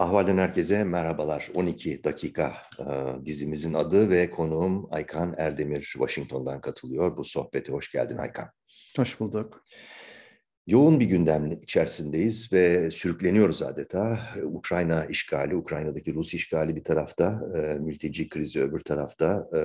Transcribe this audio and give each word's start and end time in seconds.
Ahvalden 0.00 0.38
herkese 0.38 0.84
merhabalar. 0.84 1.50
12 1.54 2.04
dakika 2.04 2.56
e, 2.78 2.84
dizimizin 3.26 3.74
adı 3.74 4.10
ve 4.10 4.30
konuğum 4.30 4.88
Aykan 4.90 5.34
Erdemir 5.38 5.82
Washington'dan 5.82 6.60
katılıyor. 6.60 7.16
Bu 7.16 7.24
sohbete 7.24 7.72
hoş 7.72 7.92
geldin 7.92 8.16
Aykan. 8.16 8.50
Hoş 8.96 9.20
bulduk. 9.20 9.64
Yoğun 10.66 11.00
bir 11.00 11.04
gündem 11.04 11.52
içerisindeyiz 11.52 12.52
ve 12.52 12.90
sürükleniyoruz 12.90 13.62
adeta. 13.62 14.20
Ukrayna 14.42 15.04
işgali, 15.04 15.56
Ukrayna'daki 15.56 16.14
Rus 16.14 16.34
işgali 16.34 16.76
bir 16.76 16.84
tarafta, 16.84 17.42
e, 17.56 17.58
mülteci 17.58 18.28
krizi 18.28 18.62
öbür 18.62 18.80
tarafta 18.80 19.48
e, 19.52 19.60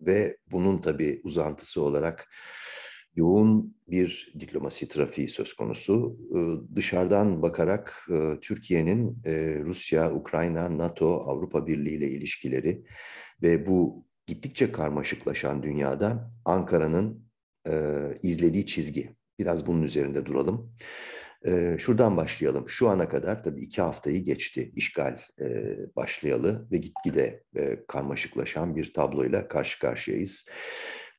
ve 0.00 0.36
bunun 0.50 0.80
tabii 0.80 1.20
uzantısı 1.24 1.82
olarak 1.82 2.28
yoğun 3.16 3.74
bir 3.90 4.34
diplomasi 4.40 4.88
trafiği 4.88 5.28
söz 5.28 5.52
konusu. 5.52 6.16
Ee, 6.36 6.76
dışarıdan 6.76 7.42
bakarak 7.42 8.06
e, 8.10 8.40
Türkiye'nin 8.40 9.18
e, 9.24 9.60
Rusya, 9.64 10.14
Ukrayna, 10.14 10.78
NATO, 10.78 11.14
Avrupa 11.14 11.66
Birliği 11.66 11.96
ile 11.96 12.10
ilişkileri 12.10 12.82
ve 13.42 13.66
bu 13.66 14.04
gittikçe 14.26 14.72
karmaşıklaşan 14.72 15.62
dünyada 15.62 16.32
Ankara'nın 16.44 17.24
e, 17.68 17.74
izlediği 18.22 18.66
çizgi. 18.66 19.16
Biraz 19.38 19.66
bunun 19.66 19.82
üzerinde 19.82 20.26
duralım. 20.26 20.72
Şuradan 21.78 22.16
başlayalım. 22.16 22.68
Şu 22.68 22.88
ana 22.88 23.08
kadar 23.08 23.44
tabii 23.44 23.60
iki 23.60 23.82
haftayı 23.82 24.24
geçti 24.24 24.72
işgal 24.76 25.18
başlayalı 25.96 26.68
ve 26.72 26.76
gitgide 26.76 27.44
karmaşıklaşan 27.88 28.76
bir 28.76 28.92
tabloyla 28.92 29.48
karşı 29.48 29.78
karşıyayız. 29.78 30.48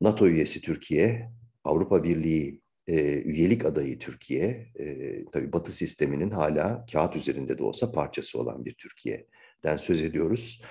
NATO 0.02 0.28
üyesi 0.28 0.62
Türkiye 0.62 1.32
Avrupa 1.64 2.04
Birliği 2.04 2.62
e, 2.88 3.22
üyelik 3.22 3.66
adayı 3.66 4.00
Türkiye, 4.00 4.68
e, 4.80 5.26
tabii 5.26 5.54
Batı 5.54 5.72
sisteminin 5.72 6.32
hala 6.32 6.86
kağıt 6.92 7.16
üzerinde 7.16 7.58
de 7.58 7.64
olsa 7.64 7.92
parçası 7.92 8.40
olan 8.40 8.66
bir 8.66 8.74
Türkiye'den 8.74 9.78
söz 9.78 10.04
ediyoruz. 10.04 10.62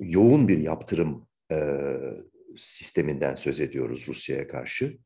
Yoğun 0.00 0.48
bir 0.48 0.58
yaptırım 0.58 1.26
e, 1.52 1.88
sisteminden 2.56 3.34
söz 3.34 3.60
ediyoruz 3.60 4.04
Rusya'ya 4.08 4.48
karşı 4.48 4.98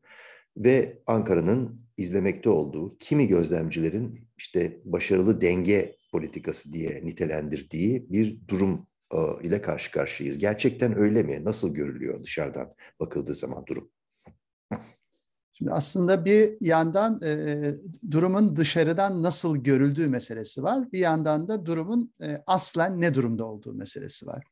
ve 0.56 0.98
Ankara'nın 1.06 1.80
izlemekte 1.96 2.50
olduğu 2.50 2.98
kimi 2.98 3.26
gözlemcilerin 3.26 4.28
işte 4.36 4.80
başarılı 4.84 5.40
denge 5.40 5.96
politikası 6.12 6.72
diye 6.72 7.00
nitelendirdiği 7.04 8.06
bir 8.12 8.48
durum 8.48 8.86
e, 9.12 9.18
ile 9.42 9.62
karşı 9.62 9.92
karşıyayız. 9.92 10.38
Gerçekten 10.38 10.98
öyle 10.98 11.22
mi? 11.22 11.44
Nasıl 11.44 11.74
görülüyor 11.74 12.22
dışarıdan 12.22 12.74
bakıldığı 13.00 13.34
zaman 13.34 13.66
durum? 13.66 13.90
Şimdi 15.58 15.70
aslında 15.70 16.24
bir 16.24 16.56
yandan 16.60 17.20
e, 17.22 17.74
durumun 18.10 18.56
dışarıdan 18.56 19.22
nasıl 19.22 19.56
görüldüğü 19.56 20.06
meselesi 20.06 20.62
var. 20.62 20.92
Bir 20.92 20.98
yandan 20.98 21.48
da 21.48 21.66
durumun 21.66 22.12
e, 22.22 22.42
aslen 22.46 23.00
ne 23.00 23.14
durumda 23.14 23.44
olduğu 23.44 23.74
meselesi 23.74 24.26
var. 24.26 24.44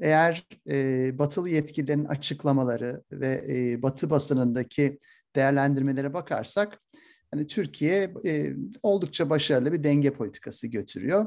Eğer 0.00 0.46
e, 0.68 1.18
batılı 1.18 1.48
yetkililerin 1.48 2.04
açıklamaları 2.04 3.02
ve 3.12 3.44
e, 3.48 3.82
batı 3.82 4.10
basınındaki 4.10 4.98
değerlendirmelere 5.36 6.14
bakarsak, 6.14 6.78
hani 7.30 7.46
Türkiye 7.46 8.14
e, 8.24 8.52
oldukça 8.82 9.30
başarılı 9.30 9.72
bir 9.72 9.84
denge 9.84 10.10
politikası 10.10 10.66
götürüyor. 10.66 11.26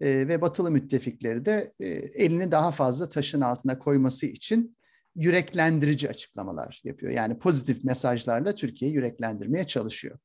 E, 0.00 0.28
ve 0.28 0.40
batılı 0.40 0.70
müttefikleri 0.70 1.44
de 1.44 1.72
e, 1.80 1.86
elini 2.24 2.50
daha 2.50 2.70
fazla 2.70 3.08
taşın 3.08 3.40
altına 3.40 3.78
koyması 3.78 4.26
için 4.26 4.76
yüreklendirici 5.16 6.08
açıklamalar 6.08 6.80
yapıyor. 6.84 7.12
Yani 7.12 7.38
pozitif 7.38 7.84
mesajlarla 7.84 8.54
Türkiye'yi 8.54 8.96
yüreklendirmeye 8.96 9.66
çalışıyor. 9.66 10.18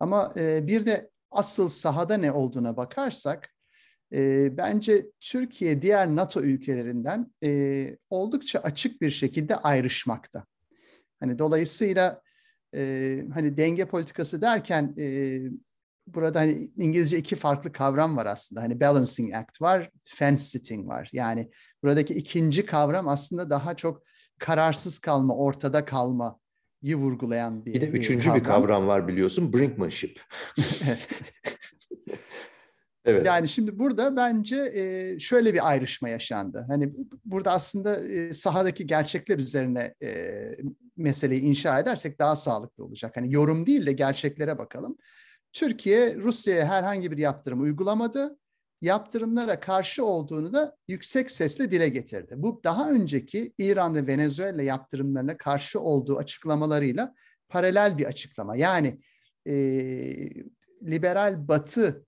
Ama 0.00 0.32
e, 0.36 0.66
bir 0.66 0.86
de 0.86 1.10
asıl 1.30 1.68
sahada 1.68 2.16
ne 2.16 2.32
olduğuna 2.32 2.76
bakarsak 2.76 3.54
e, 4.12 4.48
bence 4.56 5.06
Türkiye 5.20 5.82
diğer 5.82 6.08
NATO 6.16 6.40
ülkelerinden 6.40 7.32
e, 7.44 7.96
oldukça 8.10 8.58
açık 8.58 9.02
bir 9.02 9.10
şekilde 9.10 9.56
ayrışmakta. 9.56 10.44
Hani 11.20 11.38
dolayısıyla 11.38 12.22
e, 12.74 13.24
hani 13.34 13.56
denge 13.56 13.84
politikası 13.84 14.42
derken 14.42 14.94
e, 14.98 15.38
burada 16.06 16.40
hani 16.40 16.70
İngilizce 16.76 17.18
iki 17.18 17.36
farklı 17.36 17.72
kavram 17.72 18.16
var 18.16 18.26
aslında. 18.26 18.62
Hani 18.62 18.80
balancing 18.80 19.34
act 19.34 19.62
var, 19.62 19.90
fence 20.04 20.42
sitting 20.42 20.88
var. 20.88 21.10
Yani 21.12 21.50
buradaki 21.82 22.14
ikinci 22.14 22.66
kavram 22.66 23.08
aslında 23.08 23.50
daha 23.50 23.76
çok 23.76 24.02
kararsız 24.40 24.98
kalma, 24.98 25.34
ortada 25.36 25.84
kalmayı 25.84 26.34
vurgulayan 26.96 27.66
bir 27.66 27.74
Bir 27.74 27.80
de 27.80 27.88
üçüncü 27.88 28.28
kavram. 28.28 28.40
bir 28.40 28.44
kavram 28.44 28.86
var 28.86 29.08
biliyorsun, 29.08 29.52
brinkmanship. 29.52 30.20
evet. 30.58 31.08
Yani 33.26 33.48
şimdi 33.48 33.78
burada 33.78 34.16
bence 34.16 34.72
şöyle 35.20 35.54
bir 35.54 35.68
ayrışma 35.68 36.08
yaşandı. 36.08 36.64
Hani 36.68 36.92
burada 37.24 37.52
aslında 37.52 38.00
sahadaki 38.34 38.86
gerçekler 38.86 39.38
üzerine 39.38 39.94
meseleyi 40.96 41.42
inşa 41.42 41.78
edersek 41.80 42.18
daha 42.18 42.36
sağlıklı 42.36 42.84
olacak. 42.84 43.16
Hani 43.16 43.32
yorum 43.32 43.66
değil 43.66 43.86
de 43.86 43.92
gerçeklere 43.92 44.58
bakalım. 44.58 44.96
Türkiye 45.52 46.16
Rusya'ya 46.16 46.66
herhangi 46.68 47.10
bir 47.10 47.18
yaptırım 47.18 47.62
uygulamadı 47.62 48.38
yaptırımlara 48.80 49.60
karşı 49.60 50.04
olduğunu 50.04 50.52
da 50.52 50.76
yüksek 50.88 51.30
sesle 51.30 51.72
dile 51.72 51.88
getirdi. 51.88 52.34
Bu 52.36 52.60
daha 52.64 52.90
önceki 52.90 53.52
İran 53.58 53.94
ve 53.94 54.06
Venezuela 54.06 54.62
yaptırımlarına 54.62 55.36
karşı 55.36 55.80
olduğu 55.80 56.16
açıklamalarıyla 56.16 57.14
paralel 57.48 57.98
bir 57.98 58.04
açıklama. 58.04 58.56
Yani 58.56 59.00
e, 59.46 59.52
liberal 60.82 61.48
batı 61.48 62.06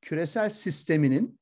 küresel 0.00 0.50
sisteminin 0.50 1.40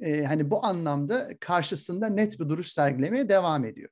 e, 0.00 0.24
hani 0.24 0.50
bu 0.50 0.64
anlamda 0.64 1.28
karşısında 1.40 2.06
net 2.06 2.40
bir 2.40 2.48
duruş 2.48 2.72
sergilemeye 2.72 3.28
devam 3.28 3.64
ediyor. 3.64 3.90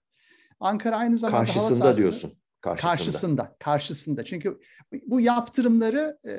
Ankara 0.60 0.96
aynı 0.96 1.16
zamanda 1.16 1.44
karşısında 1.44 1.84
hava 1.84 1.96
diyorsun. 1.96 2.32
Karşısında. 2.60 2.90
karşısında. 2.90 3.56
Karşısında. 3.60 4.24
Çünkü 4.24 4.60
bu 5.06 5.20
yaptırımları 5.20 6.18
e, 6.26 6.32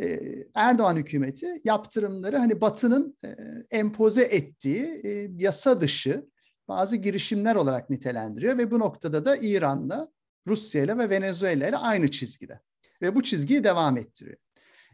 e, 0.00 0.20
Erdoğan 0.54 0.96
hükümeti 0.96 1.60
yaptırımları 1.64 2.36
hani 2.36 2.60
Batı'nın 2.60 3.16
e, 3.24 3.36
empoze 3.70 4.22
ettiği 4.22 5.00
e, 5.04 5.30
yasa 5.36 5.80
dışı 5.80 6.26
bazı 6.68 6.96
girişimler 6.96 7.56
olarak 7.56 7.90
nitelendiriyor 7.90 8.58
ve 8.58 8.70
bu 8.70 8.78
noktada 8.78 9.24
da 9.24 9.36
İran'la, 9.36 10.08
Rusya 10.46 10.82
ile 10.82 10.98
ve 10.98 11.10
Venezuela 11.10 11.68
ile 11.68 11.76
aynı 11.76 12.10
çizgide 12.10 12.60
ve 13.02 13.14
bu 13.14 13.22
çizgiyi 13.22 13.64
devam 13.64 13.96
ettiriyor. 13.96 14.36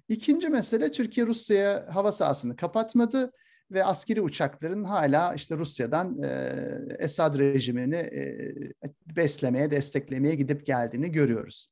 İkinci 0.08 0.48
mesele 0.48 0.92
Türkiye 0.92 1.26
Rusya'ya 1.26 1.86
hava 1.94 2.12
sahasını 2.12 2.56
kapatmadı 2.56 3.32
ve 3.70 3.84
askeri 3.84 4.20
uçakların 4.20 4.84
hala 4.84 5.34
işte 5.34 5.56
Rusya'dan 5.56 6.22
e, 6.22 6.52
Esad 6.98 7.38
rejimini 7.38 7.96
e, 7.96 8.54
beslemeye, 9.16 9.70
desteklemeye 9.70 10.34
gidip 10.34 10.66
geldiğini 10.66 11.12
görüyoruz. 11.12 11.68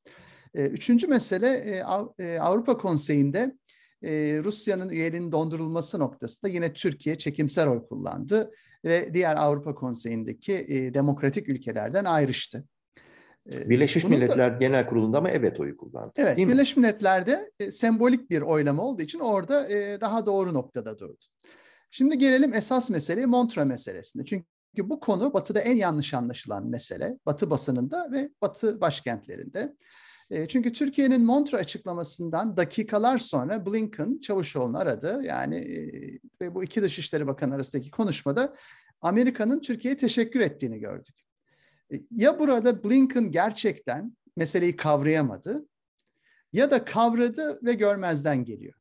Ee, 0.55 0.66
üçüncü 0.66 1.06
mesele 1.06 1.49
e, 1.49 1.84
e, 2.25 2.38
Avrupa 2.38 2.78
Konseyi'nde 2.78 3.56
e, 4.03 4.41
Rusya'nın 4.44 4.88
üyeliğinin 4.88 5.33
dondurulması 5.33 5.99
noktasında 5.99 6.53
yine 6.53 6.72
Türkiye 6.72 7.19
çekimser 7.19 7.66
oy 7.66 7.87
kullandı 7.88 8.50
ve 8.84 9.15
diğer 9.15 9.37
Avrupa 9.37 9.75
Konseyi'ndeki 9.75 10.91
demokratik 10.94 11.49
ülkelerden 11.49 12.05
ayrıştı. 12.05 12.65
Birleşmiş 13.47 14.05
Bunun 14.05 14.19
Milletler 14.19 14.55
da, 14.55 14.56
Genel 14.56 14.87
Kurulu'nda 14.87 15.19
ama 15.19 15.31
evet 15.31 15.60
oyu 15.60 15.77
kullandı. 15.77 16.12
Evet, 16.16 16.37
Birleşmiş 16.37 16.77
Milletler'de 16.77 17.50
e, 17.60 17.71
sembolik 17.71 18.31
bir 18.31 18.41
oylama 18.41 18.83
olduğu 18.83 19.03
için 19.03 19.19
orada 19.19 19.69
e, 19.69 20.00
daha 20.00 20.27
doğru 20.27 20.55
noktada 20.55 20.99
durdu. 20.99 21.25
Şimdi 21.91 22.19
gelelim 22.19 22.55
esas 22.55 22.91
meseleye 22.91 23.27
Montre 23.27 23.65
meselesine. 23.65 24.25
Çünkü 24.25 24.47
bu 24.78 25.00
konu 25.00 25.34
Batı'da 25.34 25.60
en 25.60 25.77
yanlış 25.77 26.15
anlaşılan 26.15 26.66
mesele. 26.66 27.19
Batı 27.27 27.50
basınında 27.50 28.09
ve 28.12 28.31
Batı 28.43 28.81
başkentlerinde. 28.81 29.77
E, 30.31 30.49
çünkü 30.49 30.73
Türkiye'nin 30.73 31.25
Montre 31.25 31.59
açıklamasından 31.59 32.57
dakikalar 32.57 33.19
sonra 33.19 33.66
Blinken 33.66 34.19
Çavuşoğlu'nu 34.19 34.78
aradı. 34.78 35.22
Yani 35.25 35.57
e, 35.57 35.81
ve 36.41 36.54
bu 36.54 36.65
iki 36.65 36.83
Dışişleri 36.83 37.27
Bakanı 37.27 37.54
arasındaki 37.54 37.91
konuşmada 37.91 38.57
Amerika'nın 39.01 39.60
Türkiye'ye 39.60 39.97
teşekkür 39.97 40.41
ettiğini 40.41 40.78
gördük. 40.78 41.15
E, 41.93 41.97
ya 42.10 42.39
burada 42.39 42.84
Blinken 42.84 43.31
gerçekten 43.33 44.16
meseleyi 44.37 44.77
kavrayamadı 44.77 45.66
ya 46.53 46.71
da 46.71 46.84
kavradı 46.84 47.59
ve 47.63 47.75
görmezden 47.75 48.45
geliyor. 48.45 48.75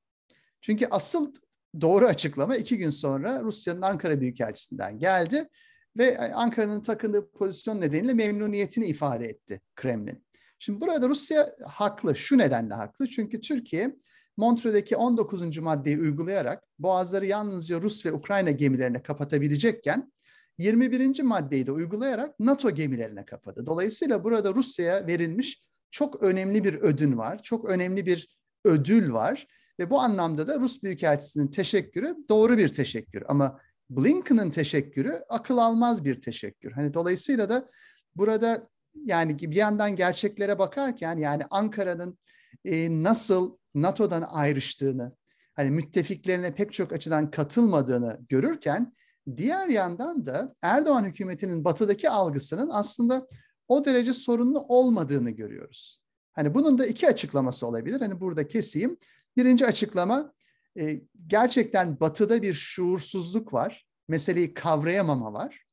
Çünkü 0.62 0.88
asıl 0.92 1.34
doğru 1.82 2.06
açıklama 2.06 2.56
iki 2.56 2.78
gün 2.78 2.90
sonra 2.90 3.44
Rusya'nın 3.44 3.82
Ankara 3.82 4.22
Büyükelçisi'nden 4.22 5.00
geldi 5.00 5.50
ve 5.98 6.34
Ankara'nın 6.34 6.82
takındığı 6.82 7.32
pozisyon 7.32 7.82
nedeniyle 7.82 8.14
memnuniyetini 8.14 8.86
ifade 8.86 9.26
etti 9.26 9.62
Kremlin. 9.76 10.24
Şimdi 10.60 10.82
burada 10.82 11.10
Rusya 11.10 11.50
haklı. 11.66 12.16
Şu 12.16 12.38
nedenle 12.38 12.74
haklı. 12.74 13.08
Çünkü 13.08 13.42
Türkiye 13.42 13.96
Montreux'deki 14.38 14.96
19. 14.96 15.58
maddeyi 15.58 16.00
uygulayarak 16.00 16.64
boğazları 16.80 17.26
yalnızca 17.26 17.82
Rus 17.82 18.06
ve 18.06 18.14
Ukrayna 18.14 18.52
gemilerine 18.52 19.04
kapatabilecekken 19.04 20.12
21. 20.58 21.22
maddeyi 21.22 21.68
de 21.68 21.72
uygulayarak 21.72 22.40
NATO 22.40 22.72
gemilerine 22.72 23.26
kapadı. 23.26 23.66
Dolayısıyla 23.66 24.24
burada 24.24 24.54
Rusya'ya 24.54 25.08
verilmiş 25.08 25.64
çok 25.92 26.24
önemli 26.24 26.64
bir 26.64 26.74
ödün 26.74 27.18
var. 27.18 27.44
Çok 27.44 27.66
önemli 27.66 28.06
bir 28.06 28.38
ödül 28.66 29.12
var. 29.12 29.48
Ve 29.80 29.90
bu 29.90 30.00
anlamda 30.00 30.48
da 30.48 30.60
Rus 30.60 30.84
Büyükelçisi'nin 30.84 31.48
teşekkürü 31.48 32.16
doğru 32.30 32.58
bir 32.58 32.70
teşekkür. 32.70 33.24
Ama 33.28 33.60
Blinken'ın 33.90 34.52
teşekkürü 34.52 35.22
akıl 35.30 35.58
almaz 35.58 36.06
bir 36.06 36.22
teşekkür. 36.22 36.72
Hani 36.72 36.94
dolayısıyla 36.94 37.50
da 37.50 37.70
burada 38.16 38.70
yani 38.96 39.40
bir 39.40 39.56
yandan 39.56 39.96
gerçeklere 39.96 40.60
bakarken 40.60 41.18
yani 41.18 41.44
Ankara'nın 41.50 42.18
e, 42.66 43.04
nasıl 43.04 43.58
NATO'dan 43.76 44.26
ayrıştığını, 44.30 45.16
hani 45.54 45.72
müttefiklerine 45.72 46.56
pek 46.56 46.74
çok 46.74 46.94
açıdan 46.94 47.32
katılmadığını 47.32 48.20
görürken 48.30 48.94
diğer 49.38 49.68
yandan 49.68 50.26
da 50.26 50.56
Erdoğan 50.62 51.06
hükümetinin 51.06 51.64
batıdaki 51.64 52.10
algısının 52.10 52.70
aslında 52.72 53.28
o 53.68 53.86
derece 53.86 54.14
sorunlu 54.14 54.60
olmadığını 54.60 55.30
görüyoruz. 55.30 56.02
Hani 56.34 56.54
bunun 56.54 56.78
da 56.78 56.86
iki 56.86 57.08
açıklaması 57.08 57.68
olabilir. 57.68 58.02
Hani 58.02 58.22
burada 58.22 58.48
keseyim. 58.48 58.98
Birinci 59.38 59.66
açıklama 59.66 60.34
e, 60.80 61.02
gerçekten 61.28 62.00
batıda 62.00 62.42
bir 62.42 62.54
şuursuzluk 62.54 63.54
var. 63.54 63.86
Meseleyi 64.08 64.54
kavrayamama 64.54 65.34
var. 65.34 65.64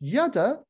Ya 0.00 0.34
da 0.34 0.64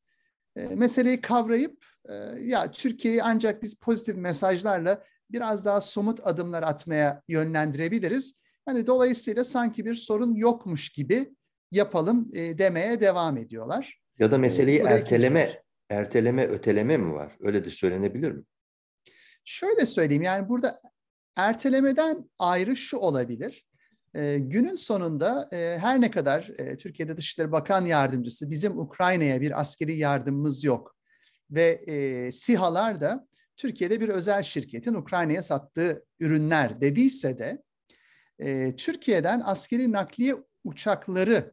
e, 0.57 0.67
meseleyi 0.67 1.21
kavrayıp 1.21 1.85
e, 2.09 2.15
ya 2.41 2.71
Türkiye'yi 2.71 3.23
ancak 3.23 3.63
biz 3.63 3.75
pozitif 3.81 4.17
mesajlarla 4.17 5.05
biraz 5.31 5.65
daha 5.65 5.81
somut 5.81 6.27
adımlar 6.27 6.63
atmaya 6.63 7.23
yönlendirebiliriz. 7.29 8.41
Hani 8.67 8.87
dolayısıyla 8.87 9.45
sanki 9.45 9.85
bir 9.85 9.95
sorun 9.95 10.35
yokmuş 10.35 10.89
gibi 10.89 11.35
yapalım 11.73 12.31
e, 12.33 12.59
demeye 12.59 13.01
devam 13.01 13.37
ediyorlar. 13.37 14.01
Ya 14.19 14.33
da 14.33 14.39
meseleyi 14.39 14.79
e, 14.79 14.83
erteleme, 14.83 15.63
erteleme, 15.91 16.47
öteleme 16.47 16.97
mi 16.97 17.13
var? 17.13 17.37
Öyle 17.41 17.65
de 17.65 17.71
söylenebilir 17.71 18.33
mi? 18.33 18.43
Şöyle 19.45 19.87
söyleyeyim 19.87 20.23
yani 20.23 20.49
burada 20.49 20.79
ertelemeden 21.37 22.31
ayrı 22.39 22.77
şu 22.77 22.97
olabilir. 22.97 23.67
E, 24.15 24.39
günün 24.39 24.75
sonunda 24.75 25.49
e, 25.53 25.79
her 25.79 26.01
ne 26.01 26.11
kadar 26.11 26.51
e, 26.59 26.77
Türkiye'de 26.77 27.17
Dışişleri 27.17 27.53
Bakan 27.53 27.85
Yardımcısı 27.85 28.51
bizim 28.51 28.79
Ukrayna'ya 28.79 29.41
bir 29.41 29.61
askeri 29.61 29.97
yardımımız 29.97 30.65
yok 30.65 30.97
ve 31.51 31.83
e, 31.87 32.33
SİHA'lar 32.33 33.01
da 33.01 33.27
Türkiye'de 33.57 34.01
bir 34.01 34.09
özel 34.09 34.43
şirketin 34.43 34.95
Ukrayna'ya 34.95 35.43
sattığı 35.43 36.05
ürünler 36.21 36.81
dediyse 36.81 37.39
de 37.39 37.63
e, 38.39 38.77
Türkiye'den 38.77 39.43
askeri 39.45 39.93
nakliye 39.93 40.37
uçakları 40.65 41.53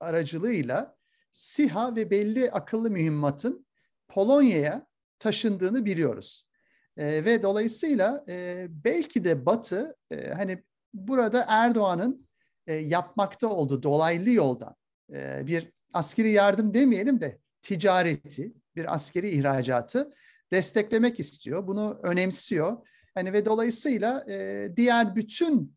aracılığıyla 0.00 0.96
SİHA 1.30 1.96
ve 1.96 2.10
belli 2.10 2.50
akıllı 2.50 2.90
mühimmatın 2.90 3.66
Polonya'ya 4.08 4.86
taşındığını 5.18 5.84
biliyoruz. 5.84 6.48
E, 6.96 7.24
ve 7.24 7.42
dolayısıyla 7.42 8.24
e, 8.28 8.66
belki 8.70 9.24
de 9.24 9.46
Batı 9.46 9.96
e, 10.10 10.30
hani 10.30 10.62
burada 10.96 11.44
Erdoğan'ın 11.48 12.28
e, 12.66 12.74
yapmakta 12.74 13.48
olduğu 13.48 13.82
dolaylı 13.82 14.30
yoldan 14.30 14.74
e, 15.12 15.46
bir 15.46 15.72
askeri 15.92 16.30
yardım 16.30 16.74
demeyelim 16.74 17.20
de 17.20 17.38
ticareti, 17.62 18.52
bir 18.76 18.94
askeri 18.94 19.30
ihracatı 19.30 20.12
desteklemek 20.52 21.20
istiyor. 21.20 21.66
Bunu 21.66 22.00
önemsiyor. 22.02 22.76
Hani 23.14 23.32
ve 23.32 23.44
dolayısıyla 23.44 24.24
e, 24.28 24.68
diğer 24.76 25.16
bütün 25.16 25.76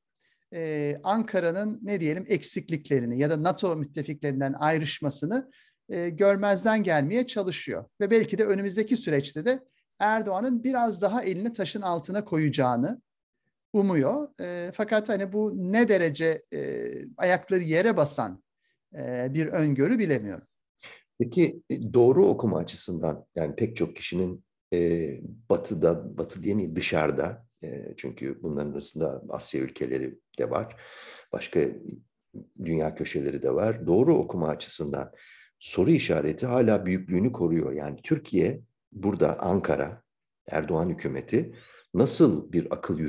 e, 0.54 0.96
Ankara'nın 1.04 1.80
ne 1.82 2.00
diyelim 2.00 2.26
eksikliklerini 2.28 3.20
ya 3.20 3.30
da 3.30 3.44
NATO 3.44 3.76
müttefiklerinden 3.76 4.54
ayrışmasını 4.54 5.52
e, 5.90 6.10
görmezden 6.10 6.84
gelmeye 6.84 7.28
çalışıyor. 7.28 7.86
Ve 8.02 8.12
belki 8.12 8.38
de 8.38 8.46
önümüzdeki 8.46 8.98
süreçte 8.98 9.46
de 9.46 9.60
Erdoğan'ın 10.00 10.64
biraz 10.64 11.02
daha 11.02 11.24
elini 11.24 11.54
taşın 11.54 11.82
altına 11.82 12.26
koyacağını 12.26 13.02
umuyor. 13.74 14.28
E, 14.42 14.72
fakat 14.74 15.10
hani 15.10 15.34
bu 15.34 15.54
ne 15.56 15.88
derece 15.88 16.44
e, 16.54 16.92
ayakları 17.18 17.64
yere 17.64 17.98
basan 17.98 18.44
e, 18.96 19.34
bir 19.34 19.48
öngörü 19.48 20.00
bilemiyorum. 20.00 20.48
Peki 21.20 21.62
e, 21.70 21.94
doğru 21.94 22.26
okuma 22.26 22.58
açısından 22.58 23.26
yani 23.36 23.56
pek 23.56 23.76
çok 23.76 23.96
kişinin 23.96 24.44
e, 24.74 25.10
batıda, 25.50 26.18
batı 26.18 26.44
diye 26.44 26.56
mi 26.56 26.76
dışarıda 26.76 27.46
e, 27.64 27.94
çünkü 27.98 28.44
bunların 28.44 28.72
arasında 28.72 29.24
Asya 29.30 29.62
ülkeleri 29.62 30.20
de 30.40 30.50
var. 30.50 30.76
Başka 31.32 31.60
dünya 32.66 32.96
köşeleri 32.96 33.42
de 33.42 33.54
var. 33.54 33.88
Doğru 33.88 34.16
okuma 34.16 34.48
açısından 34.48 35.12
soru 35.60 35.92
işareti 35.92 36.46
hala 36.46 36.86
büyüklüğünü 36.86 37.32
koruyor. 37.32 37.72
Yani 37.72 38.00
Türkiye 38.04 38.62
burada 38.92 39.40
Ankara, 39.40 40.04
Erdoğan 40.48 40.90
hükümeti 40.90 41.56
nasıl 41.94 42.52
bir 42.52 42.68
akıl 42.72 43.00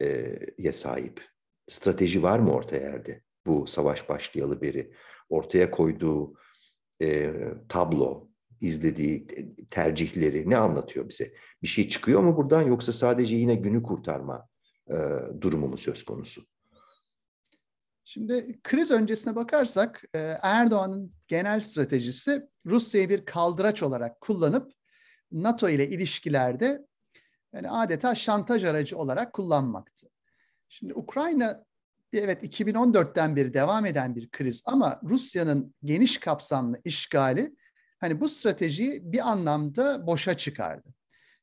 yürütmeye 0.00 0.72
sahip? 0.72 1.20
Strateji 1.68 2.22
var 2.22 2.38
mı 2.38 2.52
ortaya 2.52 2.82
yerde? 2.82 3.22
Bu 3.46 3.66
savaş 3.66 4.08
başlayalı 4.08 4.60
beri 4.60 4.92
ortaya 5.28 5.70
koyduğu 5.70 6.34
e, 7.02 7.32
tablo, 7.68 8.28
izlediği 8.60 9.26
tercihleri 9.70 10.50
ne 10.50 10.56
anlatıyor 10.56 11.08
bize? 11.08 11.32
Bir 11.62 11.68
şey 11.68 11.88
çıkıyor 11.88 12.22
mu 12.22 12.36
buradan 12.36 12.62
yoksa 12.62 12.92
sadece 12.92 13.36
yine 13.36 13.54
günü 13.54 13.82
kurtarma 13.82 14.48
e, 14.88 14.96
durumu 15.40 15.68
mu 15.68 15.78
söz 15.78 16.04
konusu? 16.04 16.42
Şimdi 18.04 18.60
kriz 18.62 18.90
öncesine 18.90 19.34
bakarsak 19.34 20.02
Erdoğan'ın 20.42 21.12
genel 21.28 21.60
stratejisi 21.60 22.42
Rusya'yı 22.66 23.08
bir 23.08 23.24
kaldıraç 23.24 23.82
olarak 23.82 24.20
kullanıp 24.20 24.72
NATO 25.32 25.68
ile 25.68 25.88
ilişkilerde 25.88 26.86
yani 27.52 27.70
adeta 27.70 28.14
şantaj 28.14 28.64
aracı 28.64 28.98
olarak 28.98 29.32
kullanmaktı. 29.32 30.06
Şimdi 30.68 30.94
Ukrayna 30.94 31.64
evet 32.12 32.44
2014'ten 32.44 33.36
beri 33.36 33.54
devam 33.54 33.86
eden 33.86 34.16
bir 34.16 34.30
kriz 34.30 34.62
ama 34.66 35.00
Rusya'nın 35.02 35.74
geniş 35.84 36.18
kapsamlı 36.18 36.80
işgali 36.84 37.56
hani 37.98 38.20
bu 38.20 38.28
stratejiyi 38.28 39.12
bir 39.12 39.30
anlamda 39.30 40.06
boşa 40.06 40.36
çıkardı. 40.36 40.88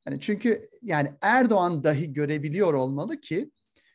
Hani 0.06 0.20
çünkü 0.20 0.68
yani 0.82 1.14
Erdoğan 1.22 1.84
dahi 1.84 2.14
görebiliyor 2.14 2.74
olmalı 2.74 3.22
ki 3.22 3.52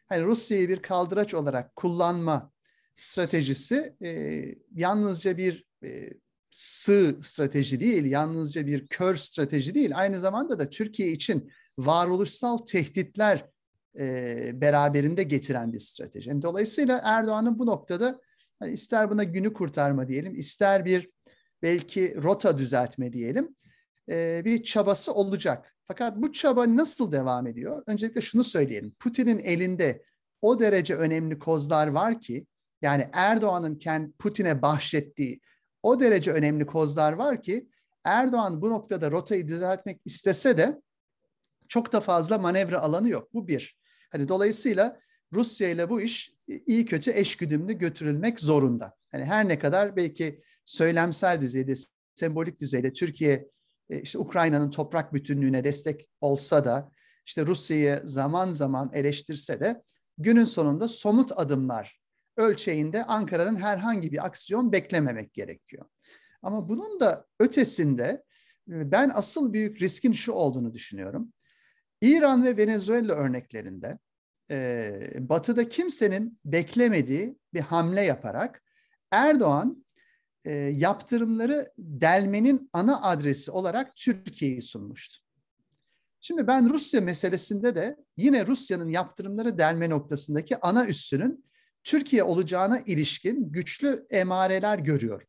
hani 0.09 0.23
Rusya'yı 0.23 0.69
bir 0.69 0.83
kaldıraç 0.83 1.35
olarak 1.35 1.77
kullanma 1.77 2.53
stratejisi 2.97 3.97
e, 4.03 4.43
yalnızca 4.75 5.37
bir 5.37 5.67
e, 5.85 6.11
sığ 6.51 7.19
strateji 7.23 7.81
değil, 7.81 8.05
yalnızca 8.05 8.67
bir 8.67 8.87
kör 8.87 9.17
strateji 9.17 9.75
değil. 9.75 9.91
Aynı 9.95 10.19
zamanda 10.19 10.59
da 10.59 10.71
Türkiye 10.71 11.09
için 11.09 11.53
varoluşsal 11.79 12.59
tehditler 12.59 13.47
e, 13.99 14.61
beraberinde 14.61 15.23
getiren 15.23 15.73
bir 15.73 15.81
strateji. 15.81 16.29
Yani 16.29 16.43
dolayısıyla 16.43 17.01
Erdoğan'ın 17.05 17.59
bu 17.59 17.67
noktada 17.67 18.21
hani 18.59 18.73
ister 18.73 19.11
buna 19.11 19.25
günü 19.25 19.53
kurtarma 19.53 20.09
diyelim, 20.09 20.35
ister 20.35 20.85
bir 20.85 21.11
belki 21.63 22.23
rota 22.23 22.59
düzeltme 22.59 23.13
diyelim, 23.13 23.55
e, 24.09 24.43
bir 24.45 24.63
çabası 24.63 25.15
olacak. 25.15 25.77
Fakat 25.89 26.17
bu 26.17 26.33
çaba 26.33 26.77
nasıl 26.77 27.13
devam 27.13 27.47
ediyor? 27.47 27.83
Öncelikle 27.87 28.21
şunu 28.21 28.45
söyleyelim. 28.45 28.91
Putin'in 29.01 29.39
elinde 29.39 30.03
o 30.43 30.61
derece 30.61 30.97
önemli 30.97 31.39
kozlar 31.39 31.87
var 31.87 32.21
ki, 32.21 32.47
yani 32.83 33.09
Erdoğan'ın 33.13 33.75
kendi 33.75 34.13
Putin'e 34.13 34.63
bahşettiği 34.63 35.41
o 35.83 36.01
derece 36.01 36.33
önemli 36.33 36.67
kozlar 36.67 37.13
var 37.13 37.43
ki 37.43 37.69
Erdoğan 38.05 38.63
bu 38.63 38.71
noktada 38.71 39.11
rotayı 39.11 39.47
düzeltmek 39.47 40.01
istese 40.05 40.59
de 40.59 40.81
çok 41.73 41.93
da 41.93 42.01
fazla 42.01 42.39
manevra 42.39 42.81
alanı 42.81 43.09
yok. 43.09 43.35
Bu 43.35 43.49
bir. 43.49 43.77
Hani 44.11 44.29
dolayısıyla 44.29 45.01
Rusya 45.33 45.69
ile 45.69 45.91
bu 45.91 46.01
iş 46.01 46.33
iyi 46.67 46.87
kötü 46.87 47.11
eşgüdümlü 47.11 47.73
götürülmek 47.79 48.41
zorunda. 48.41 48.97
Hani 49.13 49.25
her 49.25 49.49
ne 49.49 49.59
kadar 49.59 49.97
belki 49.97 50.43
söylemsel 50.65 51.41
düzeyde, 51.41 51.75
sembolik 52.15 52.61
düzeyde 52.61 52.93
Türkiye 52.93 53.49
e, 53.91 54.01
işte 54.01 54.19
Ukrayna'nın 54.19 54.71
toprak 54.71 55.15
bütünlüğüne 55.15 55.65
destek 55.65 56.09
olsa 56.21 56.65
da 56.65 56.91
işte 57.27 57.47
Rusya'yı 57.47 58.01
zaman 58.05 58.53
zaman 58.53 58.91
eleştirse 58.95 59.61
de 59.61 59.83
günün 60.19 60.45
sonunda 60.45 60.89
somut 60.89 61.33
adımlar 61.37 62.01
ölçeğinde 62.37 63.05
Ankara'nın 63.05 63.57
herhangi 63.57 64.13
bir 64.13 64.27
aksiyon 64.27 64.73
beklememek 64.73 65.33
gerekiyor. 65.35 65.87
Ama 66.43 66.69
bunun 66.69 67.01
da 67.01 67.27
ötesinde 67.39 68.23
e, 68.69 68.93
ben 68.93 69.11
asıl 69.15 69.53
büyük 69.53 69.83
riskin 69.83 70.13
şu 70.13 70.33
olduğunu 70.33 70.75
düşünüyorum. 70.75 71.33
İran 72.03 72.45
ve 72.45 72.57
Venezuela 72.57 73.15
örneklerinde 73.15 73.99
e, 74.51 74.99
Batı'da 75.19 75.69
kimsenin 75.69 76.39
beklemediği 76.45 77.39
bir 77.55 77.61
hamle 77.61 78.03
yaparak 78.03 78.63
Erdoğan 79.11 79.85
e, 80.45 80.53
yaptırımları 80.55 81.73
delmenin 81.79 82.71
ana 82.73 83.03
adresi 83.03 83.51
olarak 83.51 83.97
Türkiye'yi 83.97 84.63
sunmuştu. 84.63 85.19
Şimdi 86.21 86.47
ben 86.47 86.71
Rusya 86.71 87.01
meselesinde 87.01 87.75
de 87.75 87.97
yine 88.17 88.47
Rusya'nın 88.47 88.91
yaptırımları 88.91 89.59
delme 89.59 89.91
noktasındaki 89.91 90.61
ana 90.61 90.87
üssünün 90.87 91.45
Türkiye 91.85 92.23
olacağına 92.23 92.81
ilişkin 92.81 93.53
güçlü 93.53 94.07
emareler 94.11 94.79
görüyorum. 94.79 95.27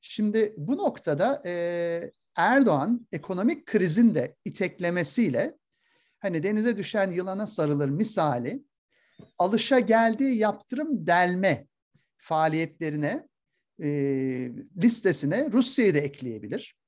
Şimdi 0.00 0.54
bu 0.56 0.76
noktada 0.76 1.42
e, 1.46 2.12
Erdoğan 2.36 3.06
ekonomik 3.12 3.66
krizin 3.66 4.14
de 4.14 4.36
iteklemesiyle 4.44 5.58
hani 6.20 6.42
denize 6.42 6.76
düşen 6.76 7.10
yılana 7.10 7.46
sarılır 7.46 7.88
misali 7.88 8.62
alışa 9.38 9.80
geldiği 9.80 10.36
yaptırım 10.36 11.06
delme 11.06 11.66
faaliyetlerine 12.16 13.28
e, 13.82 13.88
listesine 14.82 15.52
Rusya'yı 15.52 15.94
da 15.94 15.98
ekleyebilir. 15.98 16.78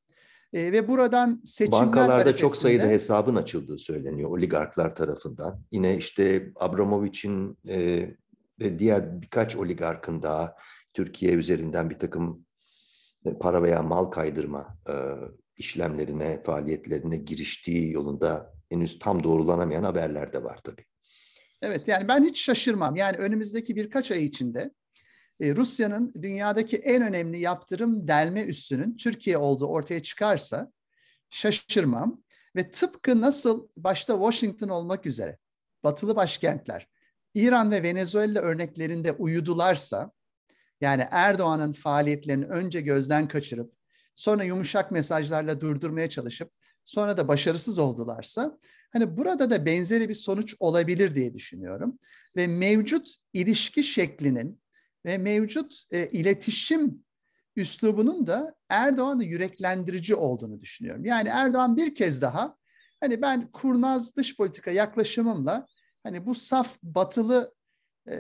E, 0.53 0.73
ve 0.73 0.89
buradan 0.89 1.41
seçimler 1.45 1.87
Bankalarda 1.87 2.37
çok 2.37 2.57
sayıda 2.57 2.87
hesabın 2.87 3.37
açıldığı 3.37 3.79
söyleniyor 3.79 4.31
oligarklar 4.31 4.95
tarafından. 4.95 5.63
Yine 5.73 5.97
işte 5.97 6.53
Abramovich'in 6.57 7.59
e, 7.69 8.09
ve 8.61 8.79
diğer 8.79 9.23
birkaç 9.23 9.57
oligarkın 9.57 10.23
daha 10.23 10.57
Türkiye 10.95 11.33
üzerinden 11.33 11.91
bir 11.91 11.99
takım 11.99 12.45
e, 13.25 13.39
para 13.39 13.63
veya 13.63 13.83
mal 13.83 14.05
kaydırma 14.05 14.79
e, 14.89 14.95
işlemlerine, 15.57 16.43
faaliyetlerine 16.43 17.17
giriştiği 17.17 17.93
yolunda 17.93 18.60
henüz 18.71 18.99
tam 18.99 19.25
doğrulanamayan 19.25 19.83
haberler 19.83 20.33
de 20.33 20.45
var 20.45 20.61
tabii. 20.65 20.85
Evet 21.63 21.89
yani 21.89 22.09
ben 22.09 22.25
hiç 22.25 22.45
şaşırmam. 22.45 22.97
Yani 22.97 23.17
önümüzdeki 23.17 23.77
birkaç 23.77 24.11
ay 24.11 24.25
içinde 24.25 24.71
e, 25.41 25.57
Rusya'nın 25.57 26.13
dünyadaki 26.23 26.77
en 26.77 27.03
önemli 27.03 27.39
yaptırım 27.39 28.09
delme 28.09 28.45
üssünün 28.45 28.97
Türkiye 28.97 29.39
olduğu 29.39 29.67
ortaya 29.67 30.03
çıkarsa 30.03 30.73
şaşırmam. 31.31 32.23
Ve 32.57 32.71
tıpkı 32.71 33.21
nasıl 33.21 33.69
başta 33.77 34.15
Washington 34.15 34.69
olmak 34.69 35.07
üzere 35.07 35.39
batılı 35.85 36.17
başkentler 36.17 36.89
İran 37.35 37.71
ve 37.71 37.83
Venezuela 37.83 38.41
örneklerinde 38.41 39.13
uyudularsa 39.13 40.13
yani 40.81 41.07
Erdoğan'ın 41.11 41.73
faaliyetlerini 41.73 42.47
önce 42.47 42.81
gözden 42.81 43.29
kaçırıp 43.29 43.73
sonra 44.15 44.45
yumuşak 44.45 44.91
mesajlarla 44.91 45.61
durdurmaya 45.61 46.09
çalışıp 46.09 46.49
sonra 46.85 47.17
da 47.17 47.29
başarısız 47.29 47.79
oldularsa 47.79 48.59
hani 48.93 49.17
burada 49.17 49.51
da 49.51 49.67
benzeri 49.67 50.09
bir 50.09 50.15
sonuç 50.15 50.57
olabilir 50.61 51.15
diye 51.15 51.35
düşünüyorum 51.35 51.99
ve 52.37 52.47
mevcut 52.47 53.17
ilişki 53.33 53.85
şeklinin 53.85 54.61
ve 55.07 55.19
mevcut 55.19 55.83
e, 55.91 56.09
iletişim 56.09 57.05
üslubunun 57.57 58.27
da 58.27 58.55
Erdoğan'ı 58.69 59.25
yüreklendirici 59.25 60.15
olduğunu 60.15 60.61
düşünüyorum. 60.61 61.05
Yani 61.05 61.29
Erdoğan 61.29 61.77
bir 61.77 61.95
kez 61.95 62.23
daha 62.23 62.57
hani 63.01 63.23
ben 63.23 63.51
kurnaz 63.51 64.17
dış 64.17 64.37
politika 64.37 64.71
yaklaşımımla 64.71 65.67
hani 66.03 66.27
bu 66.27 66.35
saf 66.35 66.83
batılı 66.83 67.55
e, 68.11 68.17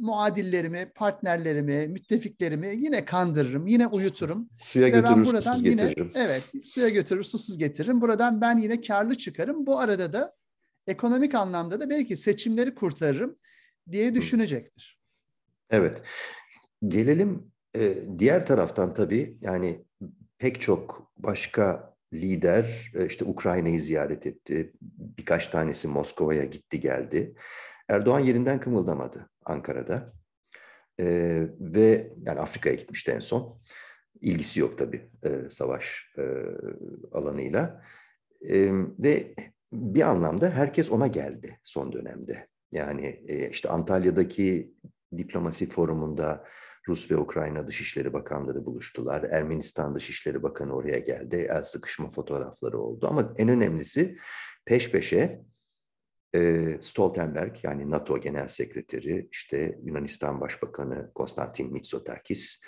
muadillerimi, 0.00 0.92
partnerlerimi, 0.94 1.88
müttefiklerimi 1.88 2.76
yine 2.76 3.04
kandırırım, 3.04 3.66
yine 3.66 3.86
uyuturum. 3.86 4.48
Suya 4.58 4.88
götürür, 4.88 5.24
susuz 5.24 5.64
yine, 5.64 5.82
getiririm. 5.82 6.10
Evet, 6.14 6.42
suya 6.64 6.88
götürür, 6.88 7.24
susuz 7.24 7.58
getiririm. 7.58 8.00
Buradan 8.00 8.40
ben 8.40 8.58
yine 8.58 8.80
karlı 8.80 9.14
çıkarım. 9.14 9.66
Bu 9.66 9.78
arada 9.78 10.12
da 10.12 10.34
ekonomik 10.86 11.34
anlamda 11.34 11.80
da 11.80 11.90
belki 11.90 12.16
seçimleri 12.16 12.74
kurtarırım 12.74 13.36
diye 13.92 14.14
düşünecektir. 14.14 15.00
Evet. 15.70 16.02
Gelelim 16.88 17.52
e, 17.78 17.94
diğer 18.18 18.46
taraftan 18.46 18.94
tabii 18.94 19.38
yani 19.40 19.84
pek 20.38 20.60
çok 20.60 21.12
başka 21.16 21.94
lider 22.12 22.92
e, 22.94 23.06
işte 23.06 23.24
Ukrayna'yı 23.24 23.80
ziyaret 23.80 24.26
etti. 24.26 24.72
Birkaç 25.18 25.46
tanesi 25.46 25.88
Moskova'ya 25.88 26.44
gitti 26.44 26.80
geldi. 26.80 27.34
Erdoğan 27.88 28.20
yerinden 28.20 28.60
kımıldamadı 28.60 29.30
Ankara'da. 29.44 30.12
Ee, 31.00 31.48
ve 31.60 32.12
yani 32.22 32.40
Afrika'ya 32.40 32.74
gitmişti 32.74 33.10
en 33.12 33.20
son. 33.20 33.60
İlgisi 34.20 34.60
yok 34.60 34.78
tabii 34.78 35.10
e, 35.22 35.50
savaş 35.50 36.12
e, 36.18 36.22
alanıyla. 37.12 37.82
E, 38.48 38.70
ve 38.98 39.34
bir 39.72 40.02
anlamda 40.02 40.50
herkes 40.50 40.90
ona 40.90 41.06
geldi 41.06 41.60
son 41.62 41.92
dönemde. 41.92 42.48
Yani 42.72 43.06
e, 43.28 43.50
işte 43.50 43.68
Antalya'daki 43.68 44.74
diplomasi 45.18 45.68
forumunda 45.68 46.44
Rus 46.88 47.10
ve 47.10 47.16
Ukrayna 47.16 47.66
Dışişleri 47.66 48.12
Bakanları 48.12 48.66
buluştular. 48.66 49.22
Ermenistan 49.22 49.94
Dışişleri 49.94 50.42
Bakanı 50.42 50.74
oraya 50.74 50.98
geldi. 50.98 51.48
El 51.50 51.62
sıkışma 51.62 52.10
fotoğrafları 52.10 52.78
oldu. 52.78 53.06
Ama 53.10 53.34
en 53.38 53.48
önemlisi 53.48 54.16
peş 54.64 54.90
peşe 54.90 55.40
Stoltenberg 56.80 57.56
yani 57.62 57.90
NATO 57.90 58.20
Genel 58.20 58.48
Sekreteri, 58.48 59.28
işte 59.32 59.78
Yunanistan 59.82 60.40
Başbakanı 60.40 61.10
Konstantin 61.14 61.72
Mitsotakis, 61.72 62.62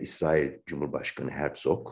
İsrail 0.00 0.52
Cumhurbaşkanı 0.66 1.30
Herzog 1.30 1.90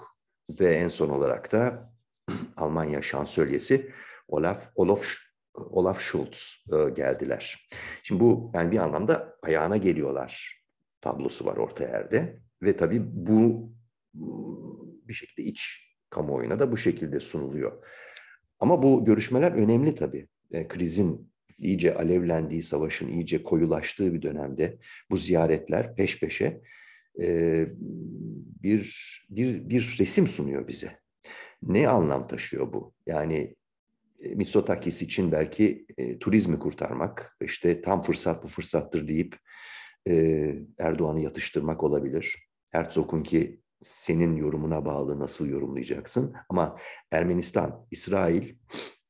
ve 0.61 0.75
en 0.75 0.89
son 0.89 1.09
olarak 1.09 1.53
da 1.53 1.93
Almanya 2.57 3.03
Şansölyesi 3.03 3.93
Olaf, 4.29 4.71
Olaf, 4.75 5.07
Olaf 5.55 6.01
Scholz 6.01 6.65
geldiler. 6.97 7.69
Şimdi 8.03 8.21
bu 8.21 8.53
yani 8.55 8.71
bir 8.71 8.79
anlamda 8.79 9.37
ayağına 9.43 9.77
geliyorlar 9.77 10.63
tablosu 11.01 11.47
var 11.47 11.57
orta 11.57 11.85
yerde 11.85 12.41
ve 12.63 12.77
tabii 12.77 13.03
bu 13.05 13.73
bir 15.09 15.15
şekilde 15.15 15.43
iç 15.43 15.89
kamuoyuna 16.11 16.59
da 16.59 16.73
bu 16.73 16.77
şekilde 16.77 17.21
sunuluyor. 17.21 17.87
Ama 18.59 18.83
bu 18.83 19.05
görüşmeler 19.05 19.53
önemli 19.53 19.95
tabii 19.95 20.29
e, 20.53 20.69
krizin 20.69 21.33
iyice 21.59 21.95
alevlendiği, 21.95 22.63
savaşın 22.63 23.09
iyice 23.09 23.43
koyulaştığı 23.43 24.15
bir 24.15 24.23
dönemde 24.23 24.79
bu 25.11 25.17
ziyaretler 25.17 25.95
peş 25.95 26.21
peşe 26.21 26.61
e, 27.21 27.67
bir, 28.63 28.97
bir, 29.31 29.69
bir 29.69 29.97
resim 29.99 30.27
sunuyor 30.27 30.69
bize. 30.69 30.99
Ne 31.63 31.89
anlam 31.89 32.27
taşıyor 32.27 32.73
bu? 32.73 32.95
Yani 33.07 33.55
e, 34.21 34.35
Mitsotakis 34.35 35.03
için 35.03 35.33
belki 35.33 35.87
e, 35.99 36.19
turizmi 36.19 36.59
kurtarmak, 36.59 37.37
işte 37.41 37.83
tam 37.83 38.03
fırsat 38.03 38.45
bu 38.45 38.49
fırsattır 38.49 39.09
deyip 39.09 39.37
e, 40.09 40.55
Erdoğan'ı 40.79 41.21
yatıştırmak 41.21 41.83
olabilir. 41.83 42.49
Herzog'un 42.73 43.23
ki 43.23 43.61
senin 43.83 44.37
yorumuna 44.37 44.85
bağlı 44.85 45.19
nasıl 45.21 45.47
yorumlayacaksın? 45.49 46.35
Ama 46.49 46.79
Ermenistan, 47.11 47.87
İsrail, 47.91 48.55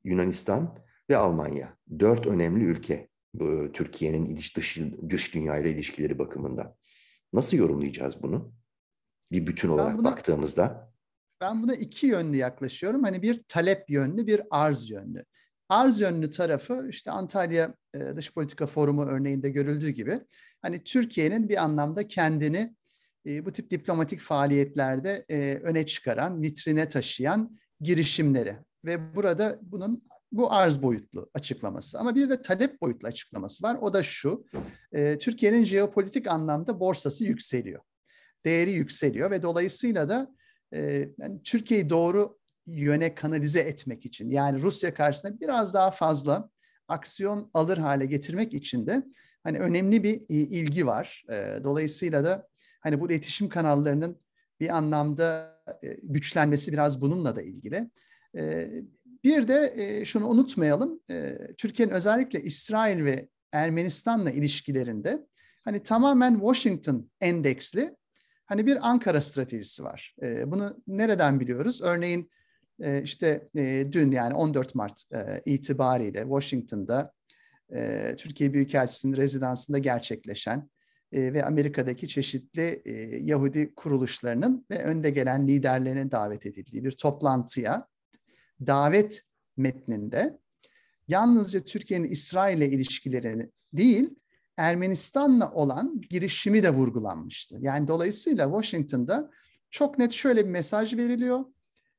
Yunanistan 0.05 0.79
ve 1.13 1.17
Almanya. 1.17 1.77
Dört 1.99 2.27
önemli 2.27 2.65
ülke 2.65 3.09
Türkiye'nin 3.73 4.37
iç 4.37 4.57
dış, 4.57 4.79
dış 5.09 5.35
dünyayla 5.35 5.71
ilişkileri 5.71 6.19
bakımından. 6.19 6.75
Nasıl 7.33 7.57
yorumlayacağız 7.57 8.23
bunu? 8.23 8.53
Bir 9.33 9.47
bütün 9.47 9.69
olarak 9.69 9.99
buna, 9.99 10.11
baktığımızda. 10.11 10.93
Ben 11.41 11.63
buna 11.63 11.75
iki 11.75 12.07
yönlü 12.07 12.37
yaklaşıyorum. 12.37 13.03
Hani 13.03 13.23
bir 13.23 13.43
talep 13.49 13.91
yönlü, 13.91 14.27
bir 14.27 14.43
arz 14.51 14.91
yönlü. 14.91 15.25
Arz 15.69 16.01
yönlü 16.01 16.31
tarafı 16.31 16.87
işte 16.91 17.11
Antalya 17.11 17.75
e, 17.95 17.99
Dış 18.17 18.35
Politika 18.35 18.67
Forumu 18.67 19.05
örneğinde 19.05 19.51
görüldüğü 19.51 19.91
gibi 19.91 20.21
hani 20.63 20.85
Türkiye'nin 20.85 21.49
bir 21.49 21.63
anlamda 21.63 22.09
kendini 22.09 22.75
e, 23.27 23.45
bu 23.45 23.53
tip 23.53 23.71
diplomatik 23.71 24.21
faaliyetlerde 24.21 25.25
e, 25.29 25.55
öne 25.55 25.87
çıkaran, 25.87 26.43
vitrine 26.43 26.89
taşıyan 26.89 27.59
girişimleri 27.81 28.57
ve 28.85 29.15
burada 29.15 29.59
bunun 29.63 30.03
bu 30.33 30.53
arz 30.53 30.83
boyutlu 30.83 31.31
açıklaması. 31.35 31.99
Ama 31.99 32.15
bir 32.15 32.31
de 32.31 32.43
talep 32.43 32.81
boyutlu 32.81 33.09
açıklaması 33.09 33.65
var. 33.65 33.79
O 33.81 33.93
da 33.93 34.03
şu, 34.03 34.47
e, 34.93 35.19
Türkiye'nin 35.19 35.65
jeopolitik 35.65 36.27
anlamda 36.27 36.81
borsası 36.81 37.25
yükseliyor. 37.25 37.83
Değeri 38.45 38.73
yükseliyor 38.73 39.31
ve 39.31 39.43
dolayısıyla 39.43 40.09
da 40.09 40.35
e, 40.75 41.09
yani 41.19 41.43
Türkiye'yi 41.43 41.91
doğru 41.91 42.39
yöne 42.67 43.15
kanalize 43.15 43.61
etmek 43.61 44.07
için 44.07 44.31
yani 44.31 44.63
Rusya 44.63 44.95
karşısında 44.95 45.41
biraz 45.41 45.75
daha 45.75 45.91
fazla 45.91 46.51
aksiyon 46.89 47.51
alır 47.55 47.79
hale 47.79 48.07
getirmek 48.07 48.55
için 48.55 48.87
de 48.87 49.03
hani 49.43 49.59
önemli 49.59 50.03
bir 50.03 50.23
ilgi 50.29 50.87
var. 50.87 51.25
E, 51.31 51.65
dolayısıyla 51.65 52.25
da 52.25 52.49
hani 52.81 53.01
bu 53.01 53.11
iletişim 53.11 53.49
kanallarının 53.49 54.21
bir 54.61 54.77
anlamda 54.77 55.57
e, 55.83 55.97
güçlenmesi 56.03 56.73
biraz 56.73 57.01
bununla 57.01 57.37
da 57.37 57.43
ilgili. 57.43 57.91
Bir 59.25 59.49
de 59.49 59.73
e, 59.77 60.05
şunu 60.05 60.29
unutmayalım, 60.29 61.01
e, 61.11 61.39
Türkiye'nin 61.59 61.93
özellikle 61.93 62.43
İsrail 62.43 63.05
ve 63.05 63.29
Ermenistan'la 63.53 64.31
ilişkilerinde 64.31 65.27
hani 65.65 65.83
tamamen 65.83 66.35
Washington 66.35 67.11
endeksli 67.21 67.97
hani 68.47 68.67
bir 68.67 68.89
Ankara 68.89 69.21
stratejisi 69.21 69.85
var. 69.85 70.17
E, 70.23 70.51
bunu 70.51 70.83
nereden 70.87 71.41
biliyoruz? 71.41 71.83
Örneğin 71.83 72.31
e, 72.81 73.03
işte 73.03 73.49
e, 73.57 73.93
dün 73.93 74.11
yani 74.11 74.35
14 74.35 74.75
Mart 74.75 75.03
e, 75.15 75.43
itibariyle 75.47 76.23
Washington'da 76.23 77.13
e, 77.75 78.15
Türkiye 78.19 78.53
Büyükelçisi'nin 78.55 79.17
rezidansında 79.17 79.79
gerçekleşen 79.79 80.71
e, 81.13 81.33
ve 81.33 81.45
Amerika'daki 81.45 82.09
çeşitli 82.09 82.83
e, 82.85 82.93
Yahudi 83.21 83.75
kuruluşlarının 83.75 84.67
ve 84.71 84.83
önde 84.83 85.11
gelen 85.11 85.49
liderlerinin 85.49 86.11
davet 86.11 86.47
edildiği 86.47 86.85
bir 86.85 86.93
toplantıya 86.93 87.87
davet 88.67 89.23
metninde 89.57 90.39
yalnızca 91.09 91.61
Türkiye'nin 91.61 92.11
İsrail 92.11 92.57
ile 92.57 92.69
ilişkilerini 92.69 93.51
değil, 93.73 94.15
Ermenistan'la 94.57 95.53
olan 95.53 96.01
girişimi 96.11 96.63
de 96.63 96.71
vurgulanmıştı. 96.71 97.57
Yani 97.61 97.89
dolayısıyla 97.89 98.45
Washington'da 98.45 99.31
çok 99.71 99.99
net 99.99 100.13
şöyle 100.13 100.45
bir 100.45 100.51
mesaj 100.51 100.95
veriliyor. 100.95 101.45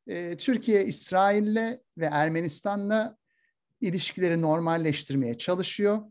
E, 0.08 0.38
Türkiye 0.38 0.86
İsrail'le 0.86 1.80
ve 1.98 2.06
Ermenistan'la 2.06 3.18
ilişkileri 3.82 4.42
normalleştirmeye 4.42 5.38
çalışıyor. 5.38 6.02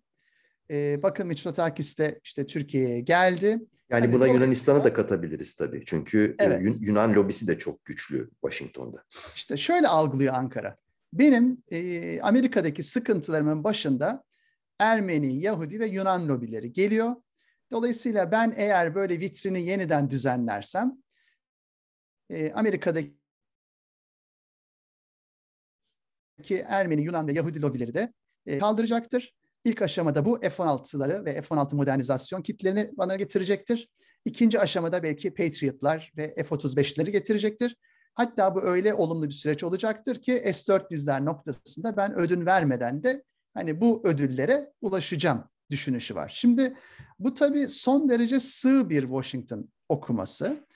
E, 0.71 1.03
bakın 1.03 1.27
Mitsotakis 1.27 1.99
de 1.99 2.21
işte 2.25 2.47
Türkiye'ye 2.47 3.01
geldi. 3.01 3.59
Yani 3.93 4.13
buna 4.13 4.27
Yunanistan'ı 4.27 4.85
da 4.85 4.93
katabiliriz 4.93 5.55
tabii. 5.55 5.83
Çünkü 5.87 6.37
e, 6.39 6.45
evet. 6.45 6.77
Yunan 6.81 7.15
lobisi 7.15 7.47
de 7.47 7.59
çok 7.59 7.85
güçlü 7.85 8.31
Washington'da. 8.31 9.05
İşte 9.37 9.57
şöyle 9.57 9.89
algılıyor 9.89 10.35
Ankara. 10.35 10.77
Benim 11.13 11.63
e, 11.71 12.21
Amerika'daki 12.21 12.83
sıkıntılarımın 12.83 13.65
başında 13.65 14.25
Ermeni, 14.79 15.41
Yahudi 15.41 15.81
ve 15.81 15.87
Yunan 15.87 16.29
lobileri 16.29 16.73
geliyor. 16.73 17.17
Dolayısıyla 17.71 18.33
ben 18.33 18.55
eğer 18.57 18.95
böyle 18.95 19.21
vitrini 19.21 19.63
yeniden 19.63 20.11
düzenlersem 20.11 21.03
e, 22.31 22.53
Amerika'daki 22.53 23.13
Ermeni, 26.67 27.03
Yunan 27.03 27.27
ve 27.27 27.33
Yahudi 27.33 27.63
lobileri 27.63 27.95
de 27.95 28.13
e, 28.47 28.59
kaldıracaktır. 28.59 29.35
İlk 29.64 29.83
aşamada 29.83 30.25
bu 30.25 30.40
F-16'ları 30.40 31.25
ve 31.25 31.40
F-16 31.40 31.76
modernizasyon 31.76 32.42
kitlerini 32.42 32.90
bana 32.92 33.16
getirecektir. 33.16 33.88
İkinci 34.25 34.61
aşamada 34.61 35.02
belki 35.02 35.35
Patriot'lar 35.35 36.12
ve 36.16 36.35
F-35'leri 36.35 37.11
getirecektir. 37.11 37.76
Hatta 38.14 38.54
bu 38.54 38.62
öyle 38.62 38.95
olumlu 38.95 39.26
bir 39.26 39.35
süreç 39.35 39.64
olacaktır 39.64 40.23
ki 40.23 40.42
S-400'ler 40.45 41.25
noktasında 41.25 41.97
ben 41.97 42.19
ödün 42.19 42.47
vermeden 42.47 43.02
de 43.02 43.25
hani 43.54 43.81
bu 43.81 44.02
ödüllere 44.04 44.73
ulaşacağım 44.81 45.45
düşünüşü 45.71 46.14
var. 46.14 46.33
Şimdi 46.35 46.76
bu 47.19 47.35
tabii 47.35 47.69
son 47.69 48.09
derece 48.09 48.40
sığ 48.40 48.90
bir 48.90 49.02
Washington 49.02 49.69
okuması. 49.88 50.66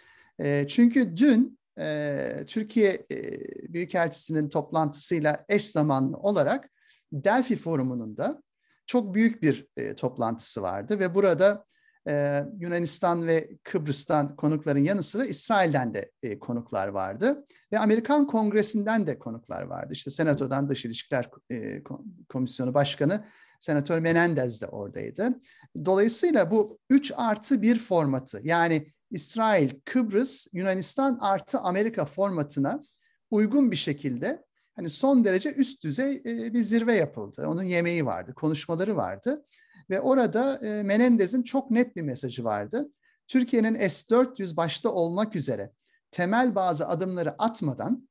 E, 0.40 0.66
çünkü 0.68 1.16
dün 1.16 1.58
e, 1.78 2.44
Türkiye 2.46 3.02
e, 3.10 3.40
Büyükelçisi'nin 3.72 4.48
toplantısıyla 4.48 5.44
eş 5.48 5.70
zamanlı 5.70 6.16
olarak 6.16 6.70
Delphi 7.12 7.56
Forumu'nun 7.56 8.16
da 8.16 8.42
çok 8.86 9.14
büyük 9.14 9.42
bir 9.42 9.66
e, 9.76 9.94
toplantısı 9.94 10.62
vardı 10.62 10.98
ve 10.98 11.14
burada 11.14 11.64
e, 12.08 12.44
Yunanistan 12.58 13.26
ve 13.26 13.50
Kıbrıs'tan 13.62 14.36
konukların 14.36 14.80
yanı 14.80 15.02
sıra 15.02 15.24
İsrail'den 15.24 15.94
de 15.94 16.10
e, 16.22 16.38
konuklar 16.38 16.88
vardı 16.88 17.44
ve 17.72 17.78
Amerikan 17.78 18.26
Kongresi'nden 18.26 19.06
de 19.06 19.18
konuklar 19.18 19.62
vardı. 19.62 19.92
İşte 19.92 20.10
Senato'dan 20.10 20.68
Dış 20.68 20.84
İlişkiler 20.84 21.30
e, 21.50 21.82
Komisyonu 22.28 22.74
Başkanı 22.74 23.24
Senatör 23.60 23.98
Menendez 23.98 24.62
de 24.62 24.66
oradaydı. 24.66 25.40
Dolayısıyla 25.84 26.50
bu 26.50 26.78
3 26.90 27.12
artı 27.16 27.62
1 27.62 27.78
formatı 27.78 28.40
yani 28.42 28.92
İsrail, 29.10 29.70
Kıbrıs, 29.84 30.46
Yunanistan 30.52 31.18
artı 31.20 31.58
Amerika 31.58 32.04
formatına 32.04 32.82
uygun 33.30 33.70
bir 33.70 33.76
şekilde 33.76 34.44
hani 34.76 34.90
son 34.90 35.24
derece 35.24 35.52
üst 35.52 35.84
düzey 35.84 36.16
e, 36.16 36.54
bir 36.54 36.62
zirve 36.62 36.94
yapıldı. 36.94 37.46
Onun 37.48 37.62
yemeği 37.62 38.06
vardı, 38.06 38.34
konuşmaları 38.34 38.96
vardı. 38.96 39.44
Ve 39.90 40.00
orada 40.00 40.56
e, 40.56 40.82
Menendez'in 40.82 41.42
çok 41.42 41.70
net 41.70 41.96
bir 41.96 42.02
mesajı 42.02 42.44
vardı. 42.44 42.90
Türkiye'nin 43.28 43.74
S-400 43.74 44.56
başta 44.56 44.88
olmak 44.88 45.36
üzere 45.36 45.72
temel 46.10 46.54
bazı 46.54 46.88
adımları 46.88 47.42
atmadan 47.42 48.08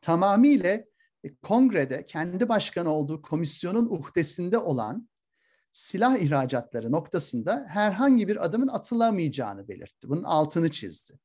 tamamıyla 0.00 0.84
e, 1.24 1.34
kongrede 1.42 2.06
kendi 2.06 2.48
başkanı 2.48 2.90
olduğu 2.90 3.22
komisyonun 3.22 3.88
uhdesinde 3.88 4.58
olan 4.58 5.08
silah 5.72 6.16
ihracatları 6.16 6.92
noktasında 6.92 7.66
herhangi 7.68 8.28
bir 8.28 8.44
adımın 8.44 8.68
atılamayacağını 8.68 9.68
belirtti. 9.68 10.08
Bunun 10.08 10.24
altını 10.24 10.70
çizdi. 10.70 11.18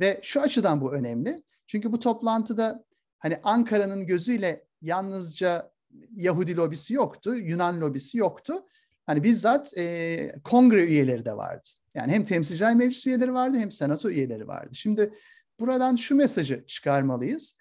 Ve 0.00 0.20
şu 0.22 0.40
açıdan 0.40 0.80
bu 0.80 0.92
önemli. 0.92 1.42
Çünkü 1.66 1.92
bu 1.92 1.98
toplantıda 1.98 2.84
hani 3.24 3.40
Ankara'nın 3.42 4.06
gözüyle 4.06 4.64
yalnızca 4.82 5.72
Yahudi 6.10 6.56
lobisi 6.56 6.94
yoktu, 6.94 7.36
Yunan 7.36 7.80
lobisi 7.80 8.18
yoktu. 8.18 8.66
Hani 9.06 9.22
bizzat 9.22 9.78
e, 9.78 10.34
kongre 10.44 10.84
üyeleri 10.84 11.24
de 11.24 11.36
vardı. 11.36 11.68
Yani 11.94 12.12
hem 12.12 12.24
temsilciler 12.24 12.74
meclis 12.74 13.06
üyeleri 13.06 13.34
vardı 13.34 13.58
hem 13.58 13.72
senato 13.72 14.10
üyeleri 14.10 14.48
vardı. 14.48 14.74
Şimdi 14.74 15.14
buradan 15.60 15.96
şu 15.96 16.16
mesajı 16.16 16.64
çıkarmalıyız. 16.66 17.56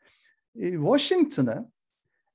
E, 0.55 0.71
Washington'ı 0.71 1.71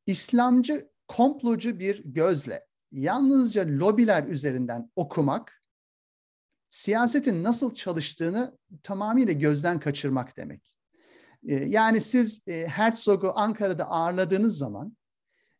İslamcı 0.07 0.89
komplocu 1.09 1.79
bir 1.79 2.03
gözle 2.05 2.67
yalnızca 2.91 3.65
lobiler 3.69 4.25
üzerinden 4.25 4.91
okumak 4.97 5.63
siyasetin 6.69 7.45
nasıl 7.45 7.75
çalıştığını 7.75 8.59
tamamıyla 8.83 9.33
gözden 9.33 9.81
kaçırmak 9.81 10.37
demek. 10.37 10.78
Ee, 11.49 11.55
yani 11.55 12.01
siz 12.01 12.49
e, 12.49 12.67
Herzog'u 12.67 13.33
Ankara'da 13.35 13.85
ağırladığınız 13.85 14.59
zaman 14.59 14.97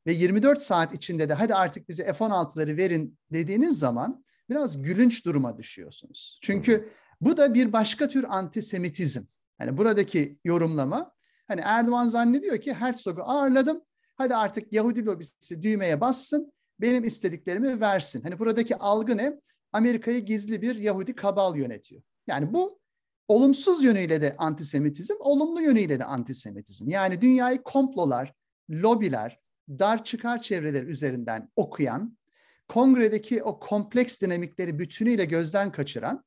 ve 0.07 0.13
24 0.13 0.63
saat 0.63 0.95
içinde 0.95 1.29
de 1.29 1.35
hadi 1.35 1.55
artık 1.55 1.89
bize 1.89 2.13
F-16'ları 2.13 2.77
verin 2.77 3.19
dediğiniz 3.33 3.79
zaman 3.79 4.25
biraz 4.51 4.83
gülünç 4.83 5.27
duruma 5.27 5.59
düşüyorsunuz. 5.59 6.39
Çünkü 6.43 6.93
bu 7.21 7.37
da 7.37 7.55
bir 7.55 7.73
başka 7.73 8.09
tür 8.09 8.25
antisemitizm. 8.29 9.23
Hani 9.59 9.77
buradaki 9.77 10.39
yorumlama 10.45 11.13
hani 11.49 11.61
Erdoğan 11.65 12.07
zannediyor 12.07 12.61
ki 12.61 12.75
Herzog'u 12.75 13.23
ağırladım. 13.23 13.83
Hadi 14.15 14.35
artık 14.35 14.73
Yahudi 14.73 15.07
lobisi 15.07 15.63
düğmeye 15.63 16.01
bassın 16.01 16.53
benim 16.81 17.05
istediklerimi 17.05 17.81
versin. 17.81 18.23
Hani 18.23 18.39
buradaki 18.39 18.77
algı 18.77 19.17
ne? 19.17 19.41
Amerika'yı 19.73 20.25
gizli 20.25 20.63
bir 20.63 20.77
Yahudi 20.77 21.15
kabal 21.15 21.57
yönetiyor. 21.57 22.03
Yani 22.27 22.53
bu 22.53 22.81
olumsuz 23.29 23.85
yönüyle 23.85 24.23
de 24.23 24.35
antisemitizm, 24.39 25.15
olumlu 25.21 25.63
yönüyle 25.63 25.99
de 25.99 26.05
antisemitizm. 26.05 26.91
Yani 26.91 27.21
dünyayı 27.21 27.63
komplolar, 27.63 28.35
lobiler, 28.71 29.41
dar 29.69 30.05
çıkar 30.05 30.43
çevreler 30.43 30.83
üzerinden 30.83 31.51
okuyan, 31.57 32.19
kongredeki 32.69 33.43
o 33.43 33.61
kompleks 33.61 34.21
dinamikleri 34.21 34.79
bütünüyle 34.79 35.25
gözden 35.25 35.73
kaçıran, 35.73 36.25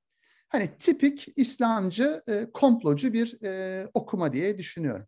hani 0.49 0.69
tipik 0.79 1.27
İslamcı, 1.35 2.21
e, 2.27 2.47
komplocu 2.53 3.13
bir 3.13 3.43
e, 3.43 3.87
okuma 3.93 4.33
diye 4.33 4.57
düşünüyorum. 4.57 5.05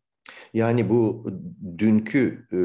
Yani 0.53 0.89
bu 0.89 1.31
dünkü 1.77 2.47
e, 2.53 2.57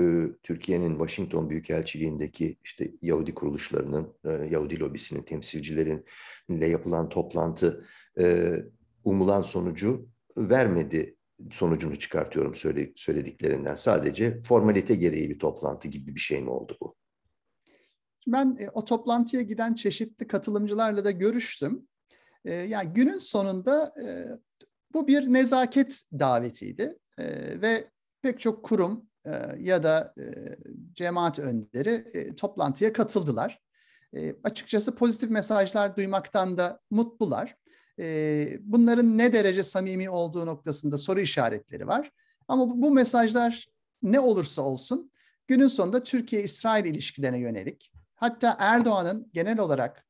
Türkiye'nin 0.43 0.91
Washington 0.91 1.51
Büyükelçiliğindeki 1.51 2.57
işte 2.65 2.91
Yahudi 3.03 3.35
kuruluşlarının, 3.35 4.15
e, 4.25 4.31
Yahudi 4.31 4.81
lobisinin 4.81 5.23
temsilcilerinle 5.23 6.69
yapılan 6.69 7.09
toplantı 7.09 7.85
e, 8.19 8.57
umulan 9.05 9.43
sonucu 9.43 10.09
vermedi 10.37 11.17
sonucunu 11.53 11.99
çıkartıyorum 11.99 12.55
söyle, 12.55 12.93
söylediklerinden. 12.97 13.75
Sadece 13.75 14.43
formalite 14.43 14.95
gereği 14.95 15.31
bir 15.31 15.39
toplantı 15.39 15.89
gibi 15.89 16.15
bir 16.15 16.21
şey 16.21 16.43
mi 16.43 16.51
oldu 16.51 16.77
bu? 16.81 16.97
Ben 18.27 18.57
e, 18.61 18.69
o 18.71 18.85
toplantıya 18.85 19.43
giden 19.43 19.75
çeşitli 19.75 20.27
katılımcılarla 20.27 21.05
da 21.05 21.11
görüştüm. 21.11 21.89
E, 22.45 22.55
yani 22.55 22.93
günün 22.93 23.19
sonunda 23.19 23.93
e, 24.05 24.07
bu 24.95 25.07
bir 25.09 25.33
nezaket 25.33 26.03
davetiydi 26.13 26.99
e, 27.19 27.25
ve 27.61 27.91
pek 28.23 28.41
çok 28.41 28.65
kurum 28.65 29.09
e, 29.27 29.31
ya 29.59 29.83
da 29.83 30.13
e, 30.19 30.25
cemaat 30.93 31.39
önderi 31.39 32.05
e, 32.15 32.35
toplantıya 32.35 32.93
katıldılar. 32.93 33.61
E, 34.17 34.35
açıkçası 34.45 34.95
pozitif 34.95 35.31
mesajlar 35.31 35.97
duymaktan 35.97 36.59
da 36.59 36.81
mutlular. 36.91 37.57
Bunların 38.61 39.19
ne 39.19 39.33
derece 39.33 39.65
samimi 39.65 40.11
olduğu 40.11 40.47
noktasında 40.47 40.99
soru 40.99 41.21
işaretleri 41.21 41.87
var. 41.87 42.13
Ama 42.49 42.83
bu, 42.83 42.91
mesajlar 42.91 43.67
ne 44.03 44.21
olursa 44.21 44.63
olsun 44.63 45.11
günün 45.47 45.67
sonunda 45.67 46.03
Türkiye-İsrail 46.03 46.85
ilişkilerine 46.85 47.39
yönelik. 47.39 47.93
Hatta 48.15 48.57
Erdoğan'ın 48.59 49.31
genel 49.33 49.59
olarak 49.59 50.07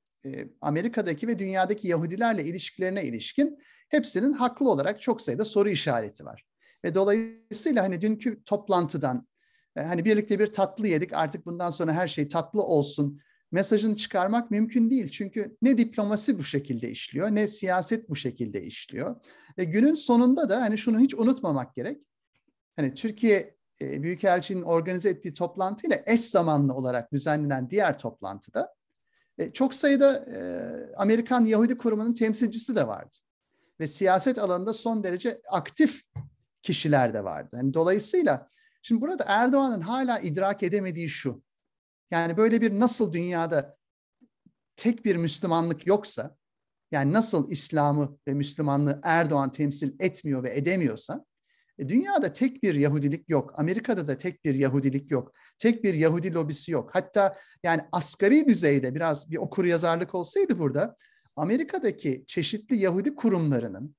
Amerika'daki 0.60 1.28
ve 1.28 1.38
dünyadaki 1.38 1.88
Yahudilerle 1.88 2.44
ilişkilerine 2.44 3.04
ilişkin 3.04 3.58
hepsinin 3.88 4.32
haklı 4.32 4.70
olarak 4.70 5.00
çok 5.00 5.20
sayıda 5.20 5.44
soru 5.44 5.68
işareti 5.68 6.24
var. 6.24 6.44
Ve 6.84 6.94
dolayısıyla 6.94 7.82
hani 7.82 8.00
dünkü 8.00 8.44
toplantıdan 8.44 9.28
hani 9.76 10.04
birlikte 10.04 10.38
bir 10.38 10.46
tatlı 10.46 10.88
yedik 10.88 11.12
artık 11.12 11.46
bundan 11.46 11.70
sonra 11.70 11.92
her 11.92 12.08
şey 12.08 12.28
tatlı 12.28 12.62
olsun 12.62 13.20
mesajını 13.52 13.96
çıkarmak 13.96 14.50
mümkün 14.50 14.90
değil. 14.90 15.08
Çünkü 15.08 15.56
ne 15.62 15.78
diplomasi 15.78 16.38
bu 16.38 16.44
şekilde 16.44 16.90
işliyor 16.90 17.28
ne 17.30 17.46
siyaset 17.46 18.08
bu 18.08 18.16
şekilde 18.16 18.62
işliyor. 18.62 19.16
Ve 19.58 19.64
günün 19.64 19.94
sonunda 19.94 20.48
da 20.48 20.60
hani 20.60 20.78
şunu 20.78 21.00
hiç 21.00 21.14
unutmamak 21.14 21.74
gerek. 21.74 22.02
Hani 22.76 22.94
Türkiye 22.94 23.56
e, 23.80 24.02
Büyükelçinin 24.02 24.62
organize 24.62 25.08
ettiği 25.08 25.34
toplantıyla 25.34 26.02
eş 26.06 26.20
zamanlı 26.20 26.74
olarak 26.74 27.12
düzenlenen 27.12 27.70
diğer 27.70 27.98
toplantıda 27.98 28.74
e, 29.38 29.52
çok 29.52 29.74
sayıda 29.74 30.24
Amerikan 30.96 31.44
Yahudi 31.44 31.78
Kurumu'nun 31.78 32.14
temsilcisi 32.14 32.76
de 32.76 32.86
vardı. 32.86 33.16
Ve 33.80 33.86
siyaset 33.86 34.38
alanında 34.38 34.72
son 34.72 35.04
derece 35.04 35.40
aktif 35.48 36.02
kişiler 36.62 37.14
de 37.14 37.24
vardı. 37.24 37.56
Yani 37.56 37.74
dolayısıyla 37.74 38.50
şimdi 38.82 39.00
burada 39.00 39.24
Erdoğan'ın 39.26 39.80
hala 39.80 40.18
idrak 40.18 40.62
edemediği 40.62 41.08
şu. 41.08 41.42
Yani 42.10 42.36
böyle 42.36 42.60
bir 42.60 42.80
nasıl 42.80 43.12
dünyada 43.12 43.76
tek 44.76 45.04
bir 45.04 45.16
Müslümanlık 45.16 45.86
yoksa, 45.86 46.36
yani 46.90 47.12
nasıl 47.12 47.50
İslam'ı 47.50 48.18
ve 48.28 48.34
Müslümanlığı 48.34 49.00
Erdoğan 49.02 49.52
temsil 49.52 49.96
etmiyor 50.00 50.42
ve 50.42 50.58
edemiyorsa, 50.58 51.24
E, 51.78 51.88
dünyada 51.88 52.32
tek 52.32 52.62
bir 52.62 52.74
Yahudilik 52.74 53.28
yok. 53.28 53.54
Amerika'da 53.56 54.08
da 54.08 54.16
tek 54.16 54.44
bir 54.44 54.54
Yahudilik 54.54 55.10
yok. 55.10 55.32
Tek 55.58 55.84
bir 55.84 55.94
Yahudi 55.94 56.34
lobisi 56.34 56.72
yok. 56.72 56.90
Hatta 56.92 57.38
yani 57.62 57.82
asgari 57.92 58.48
düzeyde 58.48 58.94
biraz 58.94 59.30
bir 59.30 59.36
okur 59.36 59.64
yazarlık 59.64 60.14
olsaydı 60.14 60.58
burada 60.58 60.96
Amerika'daki 61.36 62.24
çeşitli 62.26 62.76
Yahudi 62.76 63.14
kurumlarının, 63.14 63.96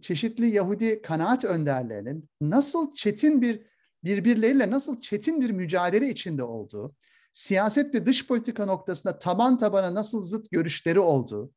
çeşitli 0.00 0.46
Yahudi 0.46 1.02
kanaat 1.02 1.44
önderlerinin 1.44 2.28
nasıl 2.40 2.94
çetin 2.94 3.42
bir 3.42 3.62
birbirleriyle 4.04 4.70
nasıl 4.70 5.00
çetin 5.00 5.40
bir 5.40 5.50
mücadele 5.50 6.08
içinde 6.08 6.42
olduğu, 6.42 6.94
siyaset 7.36 7.94
ve 7.94 8.06
dış 8.06 8.26
politika 8.26 8.66
noktasında 8.66 9.18
taban 9.18 9.58
tabana 9.58 9.94
nasıl 9.94 10.22
zıt 10.22 10.50
görüşleri 10.50 11.00
olduğu, 11.00 11.52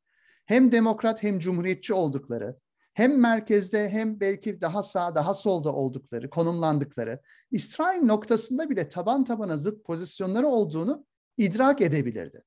hem 0.46 0.72
demokrat 0.72 1.22
hem 1.22 1.38
cumhuriyetçi 1.38 1.94
oldukları, 1.94 2.56
hem 2.94 3.20
merkezde 3.20 3.88
hem 3.88 4.20
belki 4.20 4.60
daha 4.60 4.82
sağ 4.82 5.14
daha 5.14 5.34
solda 5.34 5.72
oldukları, 5.72 6.30
konumlandıkları, 6.30 7.20
İsrail 7.50 8.02
noktasında 8.02 8.70
bile 8.70 8.88
taban 8.88 9.24
tabana 9.24 9.56
zıt 9.56 9.84
pozisyonları 9.84 10.48
olduğunu 10.48 11.06
idrak 11.36 11.80
edebilirdi. 11.80 12.42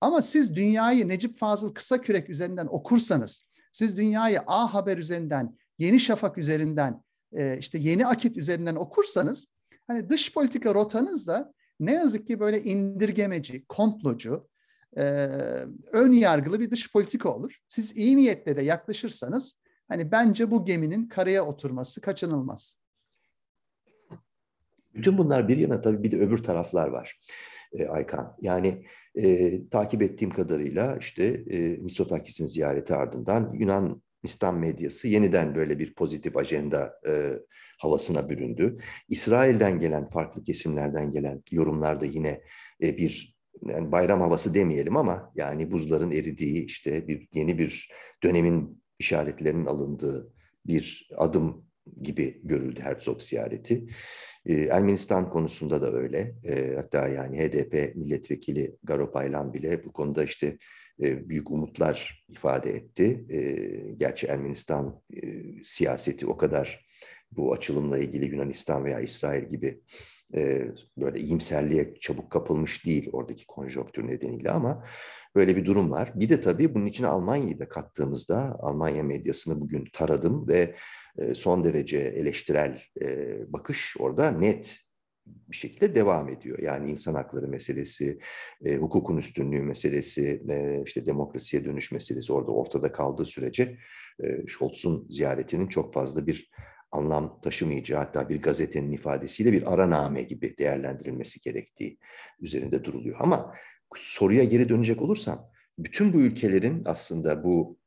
Ama 0.00 0.22
siz 0.22 0.56
dünyayı 0.56 1.08
Necip 1.08 1.38
Fazıl 1.38 1.74
kısa 1.74 2.00
kürek 2.00 2.30
üzerinden 2.30 2.66
okursanız, 2.66 3.46
siz 3.72 3.96
dünyayı 3.96 4.40
A 4.46 4.74
Haber 4.74 4.98
üzerinden, 4.98 5.58
Yeni 5.78 6.00
Şafak 6.00 6.38
üzerinden, 6.38 7.02
e, 7.32 7.58
işte 7.58 7.78
Yeni 7.78 8.06
Akit 8.06 8.36
üzerinden 8.36 8.74
okursanız, 8.74 9.46
hani 9.86 10.08
dış 10.08 10.34
politika 10.34 10.74
rotanız 10.74 11.26
da 11.26 11.54
ne 11.80 11.92
yazık 11.92 12.26
ki 12.26 12.40
böyle 12.40 12.62
indirgemeci, 12.62 13.64
komplocu, 13.64 14.48
e, 14.96 15.02
ön 15.92 16.12
yargılı 16.12 16.60
bir 16.60 16.70
dış 16.70 16.92
politika 16.92 17.34
olur. 17.34 17.58
Siz 17.68 17.96
iyi 17.96 18.16
niyetle 18.16 18.56
de 18.56 18.62
yaklaşırsanız 18.62 19.64
Hani 19.88 20.12
bence 20.12 20.50
bu 20.50 20.64
geminin 20.64 21.08
karaya 21.08 21.46
oturması 21.46 22.00
kaçınılmaz. 22.00 22.78
Bütün 24.94 25.18
bunlar 25.18 25.48
bir 25.48 25.56
yana 25.56 25.80
tabii 25.80 26.02
bir 26.02 26.10
de 26.10 26.16
öbür 26.16 26.42
taraflar 26.42 26.88
var 26.88 27.20
e, 27.72 27.86
Aykan. 27.86 28.36
Yani 28.40 28.86
e, 29.14 29.68
takip 29.68 30.02
ettiğim 30.02 30.30
kadarıyla 30.30 30.96
işte 30.96 31.24
e, 31.24 31.58
Mitsotakis'in 31.58 32.46
ziyareti 32.46 32.94
ardından 32.94 33.58
Yunanistan 34.24 34.58
medyası 34.58 35.08
yeniden 35.08 35.54
böyle 35.54 35.78
bir 35.78 35.94
pozitif 35.94 36.36
ajanda 36.36 37.00
e, 37.06 37.32
havasına 37.78 38.28
büründü. 38.28 38.78
İsrail'den 39.08 39.80
gelen, 39.80 40.10
farklı 40.10 40.44
kesimlerden 40.44 41.12
gelen 41.12 41.42
yorumlar 41.50 42.00
da 42.00 42.06
yine 42.06 42.40
e, 42.82 42.96
bir 42.96 43.36
yani 43.62 43.92
bayram 43.92 44.20
havası 44.20 44.54
demeyelim 44.54 44.96
ama 44.96 45.32
yani 45.34 45.70
buzların 45.70 46.10
eridiği 46.10 46.64
işte 46.64 47.08
bir 47.08 47.28
yeni 47.32 47.58
bir 47.58 47.92
dönemin 48.22 48.82
işaretlerinin 48.98 49.66
alındığı 49.66 50.32
bir 50.66 51.08
adım 51.16 51.66
gibi 52.02 52.40
görüldü 52.44 52.80
Herzog 52.80 53.20
ziyareti. 53.20 53.86
Ee, 54.46 54.54
Ermenistan 54.54 55.30
konusunda 55.30 55.82
da 55.82 55.92
öyle. 55.92 56.34
Ee, 56.44 56.72
hatta 56.76 57.08
yani 57.08 57.38
HDP 57.38 57.96
milletvekili 57.96 58.76
Garo 58.82 59.12
Paylan 59.12 59.54
bile 59.54 59.84
bu 59.84 59.92
konuda 59.92 60.24
işte 60.24 60.58
büyük 60.98 61.50
umutlar 61.50 62.24
ifade 62.28 62.70
etti. 62.70 63.24
Ee, 63.30 63.94
gerçi 63.96 64.26
Ermenistan 64.26 65.00
e, 65.22 65.22
siyaseti 65.64 66.26
o 66.26 66.36
kadar 66.36 66.86
bu 67.30 67.52
açılımla 67.52 67.98
ilgili 67.98 68.24
Yunanistan 68.24 68.84
veya 68.84 69.00
İsrail 69.00 69.48
gibi 69.48 69.80
e, 70.34 70.68
böyle 70.96 71.20
iyimserliğe 71.20 71.94
çabuk 72.00 72.30
kapılmış 72.30 72.86
değil 72.86 73.08
oradaki 73.12 73.46
konjonktür 73.46 74.06
nedeniyle 74.06 74.50
ama 74.50 74.84
böyle 75.34 75.56
bir 75.56 75.64
durum 75.64 75.90
var. 75.90 76.12
Bir 76.14 76.28
de 76.28 76.40
tabii 76.40 76.74
bunun 76.74 76.86
içine 76.86 77.06
Almanya'yı 77.06 77.58
da 77.58 77.68
kattığımızda 77.68 78.56
Almanya 78.60 79.02
medyasını 79.02 79.60
bugün 79.60 79.84
taradım 79.92 80.48
ve 80.48 80.76
e, 81.18 81.34
son 81.34 81.64
derece 81.64 81.98
eleştirel 81.98 82.82
e, 83.02 83.38
bakış 83.52 83.96
orada 83.98 84.30
net 84.30 84.83
bir 85.48 85.56
şekilde 85.56 85.94
devam 85.94 86.28
ediyor. 86.28 86.58
Yani 86.58 86.90
insan 86.90 87.14
hakları 87.14 87.48
meselesi, 87.48 88.18
e, 88.64 88.76
hukukun 88.76 89.16
üstünlüğü 89.16 89.62
meselesi, 89.62 90.42
e, 90.48 90.82
işte 90.86 91.06
demokrasiye 91.06 91.64
dönüş 91.64 91.92
meselesi 91.92 92.32
orada 92.32 92.52
ortada 92.52 92.92
kaldığı 92.92 93.24
sürece 93.24 93.78
e, 94.24 94.46
Scholz'un 94.46 95.06
ziyaretinin 95.10 95.66
çok 95.66 95.94
fazla 95.94 96.26
bir 96.26 96.50
anlam 96.92 97.40
taşımayacağı 97.40 97.98
hatta 97.98 98.28
bir 98.28 98.42
gazetenin 98.42 98.92
ifadesiyle 98.92 99.52
bir 99.52 99.74
araname 99.74 100.22
gibi 100.22 100.58
değerlendirilmesi 100.58 101.40
gerektiği 101.40 101.98
üzerinde 102.40 102.84
duruluyor. 102.84 103.16
Ama 103.20 103.54
soruya 103.96 104.44
geri 104.44 104.68
dönecek 104.68 105.02
olursam 105.02 105.50
bütün 105.78 106.12
bu 106.12 106.20
ülkelerin 106.20 106.82
aslında 106.84 107.44
bu 107.44 107.78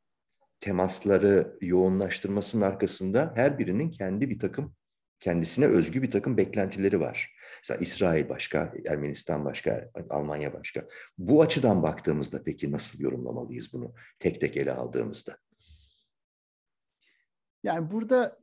temasları 0.60 1.58
yoğunlaştırmasının 1.62 2.62
arkasında 2.62 3.34
her 3.36 3.60
birinin 3.60 3.92
kendi 3.92 4.30
bir 4.30 4.40
takım 4.40 4.76
kendisine 5.20 5.66
özgü 5.66 6.02
bir 6.02 6.12
takım 6.12 6.38
beklentileri 6.38 7.00
var. 7.00 7.37
Mesela 7.64 7.80
İsrail 7.80 8.30
başka, 8.30 8.74
Ermenistan 8.88 9.46
başka, 9.46 9.92
Almanya 10.10 10.54
başka. 10.54 10.86
Bu 11.18 11.42
açıdan 11.42 11.84
baktığımızda 11.84 12.44
peki 12.44 12.72
nasıl 12.72 13.00
yorumlamalıyız 13.00 13.74
bunu 13.74 13.94
tek 14.20 14.42
tek 14.42 14.58
ele 14.58 14.72
aldığımızda? 14.72 15.38
Yani 17.64 17.92
burada 17.92 18.40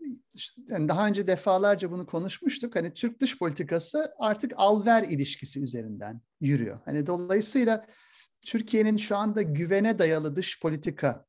yani 0.69 0.89
daha 0.89 1.07
önce 1.09 1.27
defalarca 1.27 1.91
bunu 1.91 2.07
konuşmuştuk. 2.07 2.77
Hani 2.77 2.93
Türk 2.93 3.21
dış 3.21 3.39
politikası 3.39 4.15
artık 4.19 4.53
al-ver 4.57 5.03
ilişkisi 5.03 5.65
üzerinden 5.65 6.21
yürüyor. 6.41 6.81
Hani 6.85 7.07
dolayısıyla 7.07 7.87
Türkiye'nin 8.47 8.97
şu 8.97 9.17
anda 9.17 9.43
güvene 9.43 9.99
dayalı 9.99 10.37
dış 10.37 10.61
politika 10.61 11.27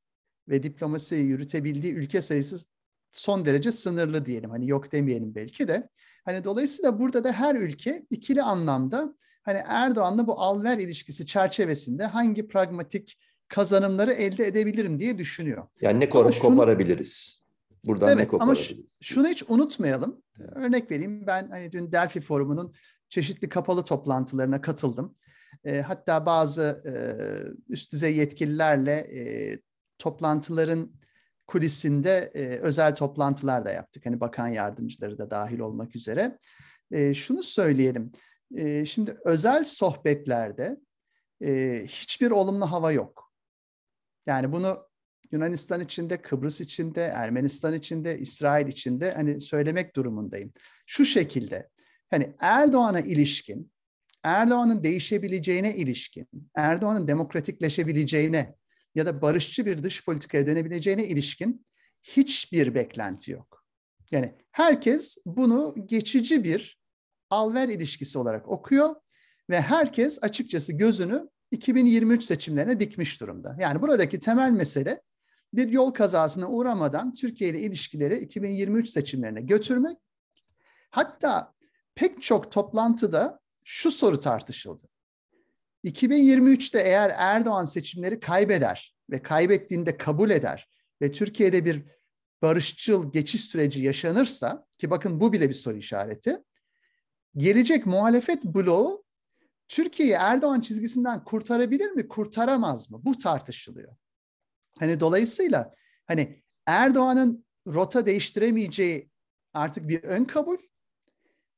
ve 0.50 0.64
diplomasiyi 0.64 1.26
yürütebildiği 1.26 1.94
ülke 1.94 2.22
sayısı 2.22 2.66
son 3.16 3.46
derece 3.46 3.72
sınırlı 3.72 4.26
diyelim. 4.26 4.50
Hani 4.50 4.70
yok 4.70 4.92
demeyelim 4.92 5.36
belki 5.36 5.68
de. 5.68 5.90
Hani 6.26 6.44
dolayısıyla 6.44 7.00
burada 7.00 7.24
da 7.24 7.32
her 7.32 7.56
ülke 7.56 8.06
ikili 8.10 8.42
anlamda 8.42 9.16
hani 9.44 9.60
Erdoğan'la 9.68 10.28
bu 10.28 10.42
al-ver 10.42 10.78
ilişkisi 10.78 11.26
çerçevesinde 11.26 12.06
hangi 12.06 12.48
pragmatik 12.48 13.18
kazanımları 13.48 14.14
elde 14.14 14.48
edebilirim 14.48 15.00
diye 15.00 15.18
düşünüyor. 15.18 15.68
Yani 15.82 16.00
ne 16.00 16.10
korup 16.10 16.40
koparabiliriz? 16.40 17.42
Buradan 17.84 18.18
evet, 18.18 18.34
ne 18.34 18.40
ama 18.40 18.56
şunu 19.02 19.28
hiç 19.28 19.44
unutmayalım. 19.48 20.22
Örnek 20.56 20.92
vereyim 20.92 21.28
ben 21.28 21.50
hani 21.50 21.72
dün 21.72 21.92
Delphi 21.92 22.22
Forumu'nun 22.22 22.74
çeşitli 23.10 23.50
kapalı 23.50 23.84
toplantılarına 23.84 24.62
katıldım. 24.62 25.16
E, 25.64 25.82
hatta 25.82 26.26
bazı 26.26 26.84
e, 26.86 26.94
üst 27.74 27.92
düzey 27.92 28.16
yetkililerle 28.16 28.92
e, 28.92 29.22
toplantıların 30.00 30.92
kulisinde 31.48 32.32
e, 32.34 32.46
özel 32.46 32.96
toplantılar 32.96 33.66
da 33.66 33.72
yaptık. 33.72 34.06
Hani 34.06 34.20
bakan 34.20 34.48
yardımcıları 34.48 35.18
da 35.18 35.32
dahil 35.32 35.60
olmak 35.60 35.96
üzere. 35.96 36.40
E, 36.92 37.14
şunu 37.14 37.44
söyleyelim. 37.44 38.12
E, 38.56 38.86
şimdi 38.86 39.18
özel 39.26 39.64
sohbetlerde 39.64 40.78
e, 41.46 41.84
hiçbir 41.88 42.32
olumlu 42.32 42.72
hava 42.72 42.92
yok. 42.92 43.32
Yani 44.26 44.52
bunu 44.52 44.88
Yunanistan 45.32 45.82
içinde, 45.82 46.22
Kıbrıs 46.22 46.62
içinde, 46.62 47.02
Ermenistan 47.04 47.74
içinde, 47.74 48.20
İsrail 48.20 48.68
içinde 48.68 49.12
hani 49.12 49.42
söylemek 49.42 49.96
durumundayım. 49.96 50.52
Şu 50.86 51.06
şekilde 51.06 51.70
hani 52.10 52.36
Erdoğan'a 52.40 53.00
ilişkin, 53.00 53.72
Erdoğan'ın 54.24 54.84
değişebileceğine 54.84 55.76
ilişkin, 55.76 56.28
Erdoğan'ın 56.56 57.08
demokratikleşebileceğine 57.08 58.56
ya 58.96 59.06
da 59.06 59.22
barışçı 59.22 59.66
bir 59.66 59.84
dış 59.84 60.06
politikaya 60.06 60.46
dönebileceğine 60.46 61.08
ilişkin 61.08 61.66
hiçbir 62.04 62.76
beklenti 62.76 63.32
yok. 63.32 63.64
Yani 64.12 64.36
herkes 64.52 65.18
bunu 65.26 65.76
geçici 65.86 66.44
bir 66.44 66.80
alver 67.30 67.70
ilişkisi 67.70 68.18
olarak 68.18 68.50
okuyor 68.50 68.96
ve 69.50 69.62
herkes 69.62 70.20
açıkçası 70.22 70.74
gözünü 70.74 71.30
2023 71.52 72.24
seçimlerine 72.24 72.80
dikmiş 72.80 73.22
durumda. 73.22 73.56
Yani 73.60 73.82
buradaki 73.82 74.20
temel 74.20 74.52
mesele 74.52 75.02
bir 75.54 75.70
yol 75.70 75.92
kazasına 75.92 76.50
uğramadan 76.50 77.14
Türkiye 77.14 77.50
ile 77.50 77.60
ilişkileri 77.60 78.18
2023 78.18 78.90
seçimlerine 78.90 79.42
götürmek. 79.42 79.98
Hatta 80.90 81.54
pek 81.96 82.22
çok 82.22 82.52
toplantıda 82.52 83.40
şu 83.64 83.92
soru 83.92 84.20
tartışıldı. 84.20 84.84
2023'te 85.86 86.80
eğer 86.80 87.14
Erdoğan 87.16 87.66
seçimleri 87.66 88.20
kaybeder 88.20 88.96
ve 89.10 89.22
kaybettiğinde 89.22 89.98
kabul 89.98 90.30
eder 90.30 90.70
ve 91.02 91.12
Türkiye'de 91.12 91.66
bir 91.66 91.84
barışçıl 92.42 93.14
geçiş 93.14 93.46
süreci 93.46 93.82
yaşanırsa 93.82 94.66
ki 94.78 94.90
bakın 94.90 95.20
bu 95.20 95.34
bile 95.34 95.50
bir 95.50 95.54
soru 95.54 95.78
işareti. 95.78 96.38
Gelecek 97.38 97.86
muhalefet 97.86 98.46
bloğu 98.46 99.06
Türkiye'yi 99.68 100.14
Erdoğan 100.14 100.62
çizgisinden 100.62 101.24
kurtarabilir 101.24 101.92
mi, 101.92 102.08
kurtaramaz 102.08 102.92
mı? 102.92 103.02
Bu 103.04 103.18
tartışılıyor. 103.18 103.96
Hani 104.80 105.00
dolayısıyla 105.00 105.74
hani 106.06 106.44
Erdoğan'ın 106.66 107.46
rota 107.68 108.06
değiştiremeyeceği 108.06 109.10
artık 109.54 109.88
bir 109.88 110.04
ön 110.04 110.26
kabul. 110.26 110.58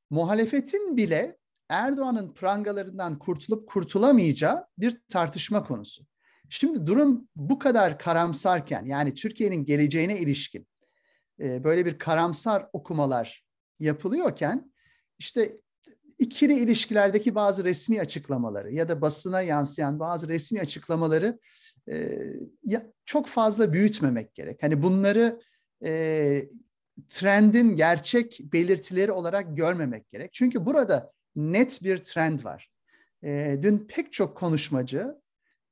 Muhalefetin 0.10 0.98
bile 0.98 1.38
Erdoğan'ın 1.70 2.34
prangalarından 2.34 3.20
kurtulup 3.20 3.70
kurtulamayacağı 3.70 4.68
bir 4.78 5.02
tartışma 5.10 5.64
konusu. 5.64 6.06
Şimdi 6.50 6.88
durum 6.88 7.28
bu 7.36 7.60
kadar 7.60 8.00
karamsarken 8.00 8.86
yani 8.86 9.14
Türkiye'nin 9.14 9.66
geleceğine 9.66 10.20
ilişkin 10.20 10.68
e, 11.40 11.64
böyle 11.64 11.86
bir 11.86 12.00
karamsar 12.00 12.68
okumalar 12.74 13.46
yapılıyorken 13.80 14.72
işte 15.20 15.52
ikili 16.18 16.54
ilişkilerdeki 16.60 17.36
bazı 17.36 17.64
resmi 17.64 18.02
açıklamaları 18.02 18.74
ya 18.74 18.90
da 18.90 19.02
basına 19.02 19.42
yansıyan 19.42 20.00
bazı 20.00 20.28
resmi 20.28 20.62
açıklamaları 20.62 21.40
e, 21.92 22.20
ya, 22.64 22.84
çok 23.06 23.28
fazla 23.28 23.74
büyütmemek 23.74 24.36
gerek. 24.36 24.64
Hani 24.64 24.84
bunları 24.84 25.42
e, 25.86 26.44
trendin 27.10 27.76
gerçek 27.76 28.40
belirtileri 28.54 29.12
olarak 29.12 29.58
görmemek 29.58 30.12
gerek. 30.12 30.34
Çünkü 30.34 30.66
burada 30.66 31.12
net 31.38 31.84
bir 31.84 31.98
trend 31.98 32.44
var. 32.44 32.72
E, 33.24 33.58
dün 33.62 33.78
pek 33.78 34.14
çok 34.14 34.38
konuşmacı 34.38 35.16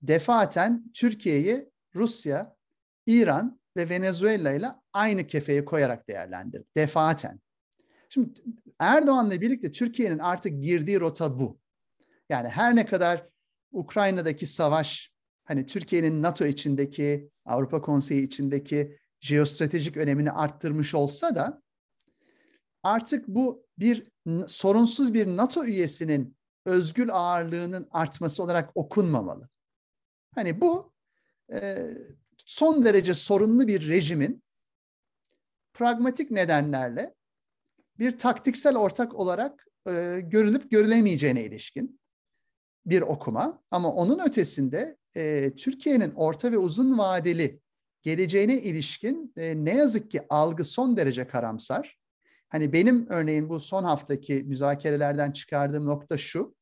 defaten 0.01 0.91
Türkiye'yi 0.93 1.69
Rusya, 1.95 2.56
İran 3.06 3.60
ve 3.78 3.89
Venezuela 3.89 4.51
ile 4.51 4.67
aynı 4.93 5.28
kefeye 5.28 5.65
koyarak 5.65 6.10
değerlendirdi. 6.10 6.65
Defaten. 6.78 7.39
Şimdi 8.10 8.41
Erdoğan'la 8.80 9.41
birlikte 9.41 9.71
Türkiye'nin 9.71 10.19
artık 10.19 10.63
girdiği 10.63 10.99
rota 10.99 11.39
bu. 11.39 11.60
Yani 12.30 12.49
her 12.49 12.75
ne 12.75 12.86
kadar 12.86 13.28
Ukrayna'daki 13.71 14.45
savaş 14.45 15.13
hani 15.43 15.65
Türkiye'nin 15.65 16.21
NATO 16.21 16.45
içindeki, 16.45 17.30
Avrupa 17.45 17.82
Konseyi 17.82 18.23
içindeki 18.23 18.97
jeostratejik 19.21 19.97
önemini 19.97 20.32
arttırmış 20.32 20.95
olsa 20.95 21.36
da 21.36 21.62
artık 22.84 23.28
bu 23.28 23.65
bir 23.80 24.12
sorunsuz 24.48 25.14
bir 25.14 25.28
NATO 25.28 25.66
üyesinin 25.66 26.38
özgül 26.66 27.14
ağırlığının 27.14 27.88
artması 27.92 28.44
olarak 28.44 28.72
okunmamalı. 28.76 29.50
Hani 30.36 30.62
bu 30.62 30.94
e, 31.52 31.88
son 32.46 32.86
derece 32.86 33.14
sorunlu 33.14 33.68
bir 33.68 33.88
rejimin 33.88 34.44
pragmatik 35.74 36.32
nedenlerle 36.32 37.16
bir 38.00 38.18
taktiksel 38.18 38.78
ortak 38.78 39.16
olarak 39.16 39.68
e, 39.88 40.20
görülüp 40.24 40.72
görülemeyeceğine 40.72 41.44
ilişkin 41.44 42.00
bir 42.86 43.02
okuma. 43.02 43.64
Ama 43.72 43.94
onun 43.94 44.20
ötesinde 44.20 44.98
e, 45.16 45.56
Türkiye'nin 45.56 46.12
orta 46.12 46.52
ve 46.52 46.58
uzun 46.58 46.98
vadeli 46.98 47.60
geleceğine 48.02 48.62
ilişkin 48.62 49.34
e, 49.38 49.66
ne 49.66 49.76
yazık 49.76 50.12
ki 50.12 50.22
algı 50.30 50.64
son 50.64 50.98
derece 50.98 51.28
karamsar. 51.28 51.98
Hani 52.56 52.74
benim 52.74 53.10
örneğin 53.10 53.50
bu 53.50 53.60
son 53.60 53.84
haftaki 53.84 54.44
müzakerelerden 54.44 55.32
çıkardığım 55.32 55.86
nokta 55.86 56.18
şu. 56.18 56.56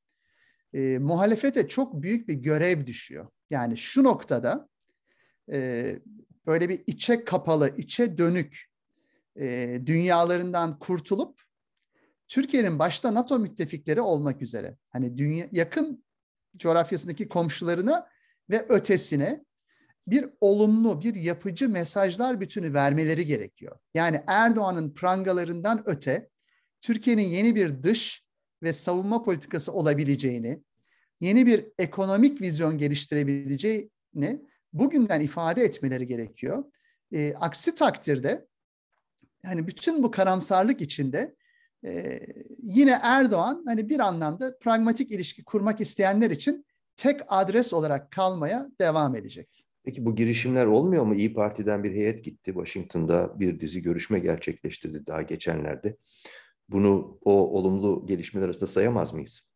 E, 0.73 0.97
muhalefete 0.99 1.67
çok 1.67 2.01
büyük 2.01 2.27
bir 2.27 2.33
görev 2.33 2.85
düşüyor. 2.85 3.27
Yani 3.49 3.77
şu 3.77 4.03
noktada 4.03 4.69
e, 5.51 5.85
böyle 6.45 6.69
bir 6.69 6.83
içe 6.87 7.23
kapalı, 7.23 7.73
içe 7.77 8.17
dönük 8.17 8.65
e, 9.39 9.79
dünyalarından 9.85 10.79
kurtulup 10.79 11.41
Türkiye'nin 12.27 12.79
başta 12.79 13.13
NATO 13.13 13.39
müttefikleri 13.39 14.01
olmak 14.01 14.41
üzere 14.41 14.77
hani 14.89 15.17
dünya 15.17 15.47
yakın 15.51 16.05
coğrafyasındaki 16.57 17.27
komşularına 17.27 18.09
ve 18.49 18.65
ötesine 18.69 19.45
bir 20.07 20.29
olumlu, 20.41 21.01
bir 21.01 21.15
yapıcı 21.15 21.69
mesajlar 21.69 22.41
bütünü 22.41 22.73
vermeleri 22.73 23.25
gerekiyor. 23.25 23.79
Yani 23.93 24.21
Erdoğan'ın 24.27 24.93
prangalarından 24.93 25.83
öte 25.85 26.29
Türkiye'nin 26.81 27.27
yeni 27.27 27.55
bir 27.55 27.83
dış 27.83 28.25
ve 28.63 28.73
savunma 28.73 29.23
politikası 29.23 29.71
olabileceğini, 29.71 30.63
yeni 31.21 31.45
bir 31.45 31.65
ekonomik 31.77 32.41
vizyon 32.41 32.77
geliştirebileceğini 32.77 34.41
bugünden 34.73 35.21
ifade 35.21 35.63
etmeleri 35.63 36.07
gerekiyor. 36.07 36.63
E, 37.13 37.33
aksi 37.33 37.75
takdirde 37.75 38.47
yani 39.45 39.67
bütün 39.67 40.03
bu 40.03 40.11
karamsarlık 40.11 40.81
içinde 40.81 41.35
e, 41.85 42.19
yine 42.57 42.99
Erdoğan 43.03 43.63
hani 43.67 43.89
bir 43.89 43.99
anlamda 43.99 44.57
pragmatik 44.59 45.11
ilişki 45.11 45.43
kurmak 45.43 45.81
isteyenler 45.81 46.31
için 46.31 46.65
tek 46.97 47.21
adres 47.27 47.73
olarak 47.73 48.11
kalmaya 48.11 48.69
devam 48.81 49.15
edecek. 49.15 49.62
Peki 49.83 50.05
bu 50.05 50.15
girişimler 50.15 50.65
olmuyor 50.65 51.03
mu? 51.03 51.15
İyi 51.15 51.33
Parti'den 51.33 51.83
bir 51.83 51.91
heyet 51.91 52.23
gitti. 52.23 52.53
Washington'da 52.53 53.39
bir 53.39 53.59
dizi 53.59 53.81
görüşme 53.81 54.19
gerçekleştirdi 54.19 55.07
daha 55.07 55.21
geçenlerde. 55.21 55.97
Bunu 56.69 57.19
o 57.25 57.31
olumlu 57.31 58.05
gelişmeler 58.05 58.45
arasında 58.45 58.67
sayamaz 58.67 59.13
mıyız? 59.13 59.49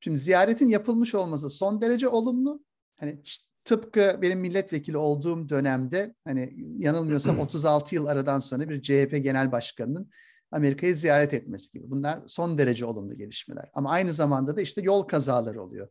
Şimdi 0.00 0.18
ziyaretin 0.18 0.68
yapılmış 0.68 1.14
olması 1.14 1.50
son 1.50 1.80
derece 1.80 2.08
olumlu. 2.08 2.64
Hani 2.96 3.22
tıpkı 3.64 4.18
benim 4.22 4.40
milletvekili 4.40 4.96
olduğum 4.96 5.48
dönemde 5.48 6.14
hani 6.24 6.52
yanılmıyorsam 6.78 7.38
36 7.40 7.94
yıl 7.94 8.06
aradan 8.06 8.38
sonra 8.38 8.68
bir 8.68 8.82
CHP 8.82 9.24
genel 9.24 9.52
başkanının 9.52 10.10
Amerika'yı 10.50 10.94
ziyaret 10.94 11.34
etmesi 11.34 11.72
gibi. 11.72 11.90
Bunlar 11.90 12.20
son 12.26 12.58
derece 12.58 12.84
olumlu 12.86 13.14
gelişmeler. 13.14 13.70
Ama 13.74 13.90
aynı 13.90 14.12
zamanda 14.12 14.56
da 14.56 14.60
işte 14.60 14.82
yol 14.82 15.02
kazaları 15.02 15.62
oluyor. 15.62 15.88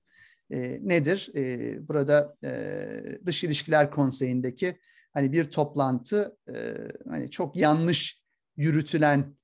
E, 0.52 0.80
nedir? 0.84 1.32
E, 1.36 1.88
burada 1.88 2.36
e, 2.44 2.50
Dış 3.26 3.44
İlişkiler 3.44 3.92
Konseyi'ndeki 3.92 4.80
hani 5.14 5.32
bir 5.32 5.46
toplantı 5.46 6.38
e, 6.50 6.56
hani 7.10 7.32
çok 7.32 7.56
yanlış 7.56 8.22
yürütülen 8.58 9.36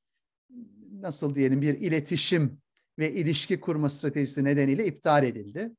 nasıl 1.02 1.36
diyelim 1.36 1.62
bir 1.62 1.74
iletişim 1.74 2.62
ve 3.00 3.13
ilişki 3.13 3.60
kurma 3.60 3.89
stratejisi 3.89 4.43
nedeniyle 4.43 4.86
iptal 4.86 5.24
edildi. 5.24 5.72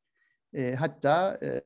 E, 0.54 0.74
hatta 0.74 1.38
e, 1.42 1.62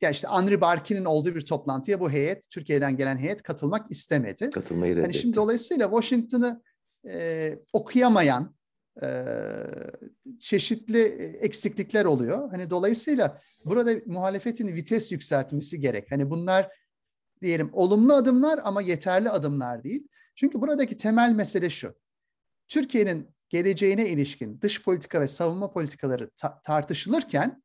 ya 0.00 0.10
işte 0.10 0.28
Andri 0.28 0.60
Barkin'in 0.60 1.04
olduğu 1.04 1.34
bir 1.34 1.40
toplantıya 1.46 2.00
bu 2.00 2.10
heyet, 2.10 2.50
Türkiye'den 2.50 2.96
gelen 2.96 3.18
heyet 3.18 3.42
katılmak 3.42 3.90
istemedi. 3.90 4.50
Katılmayı 4.50 4.96
reddetti. 4.96 5.06
Yani 5.06 5.14
şimdi 5.22 5.36
dolayısıyla 5.36 5.90
Washington'ı 5.90 6.62
e, 7.08 7.58
okuyamayan 7.72 8.53
e, 9.02 9.06
çeşitli 10.40 11.02
eksiklikler 11.40 12.04
oluyor. 12.04 12.50
Hani 12.50 12.70
dolayısıyla 12.70 13.40
burada 13.64 13.94
muhalefetin 14.06 14.74
vites 14.74 15.12
yükseltmesi 15.12 15.80
gerek. 15.80 16.12
Hani 16.12 16.30
bunlar 16.30 16.68
diyelim 17.42 17.70
olumlu 17.72 18.14
adımlar 18.14 18.60
ama 18.64 18.82
yeterli 18.82 19.30
adımlar 19.30 19.84
değil. 19.84 20.08
Çünkü 20.36 20.60
buradaki 20.60 20.96
temel 20.96 21.32
mesele 21.32 21.70
şu. 21.70 21.94
Türkiye'nin 22.68 23.34
geleceğine 23.48 24.08
ilişkin 24.08 24.60
dış 24.60 24.82
politika 24.82 25.20
ve 25.20 25.28
savunma 25.28 25.72
politikaları 25.72 26.30
ta- 26.30 26.60
tartışılırken 26.64 27.62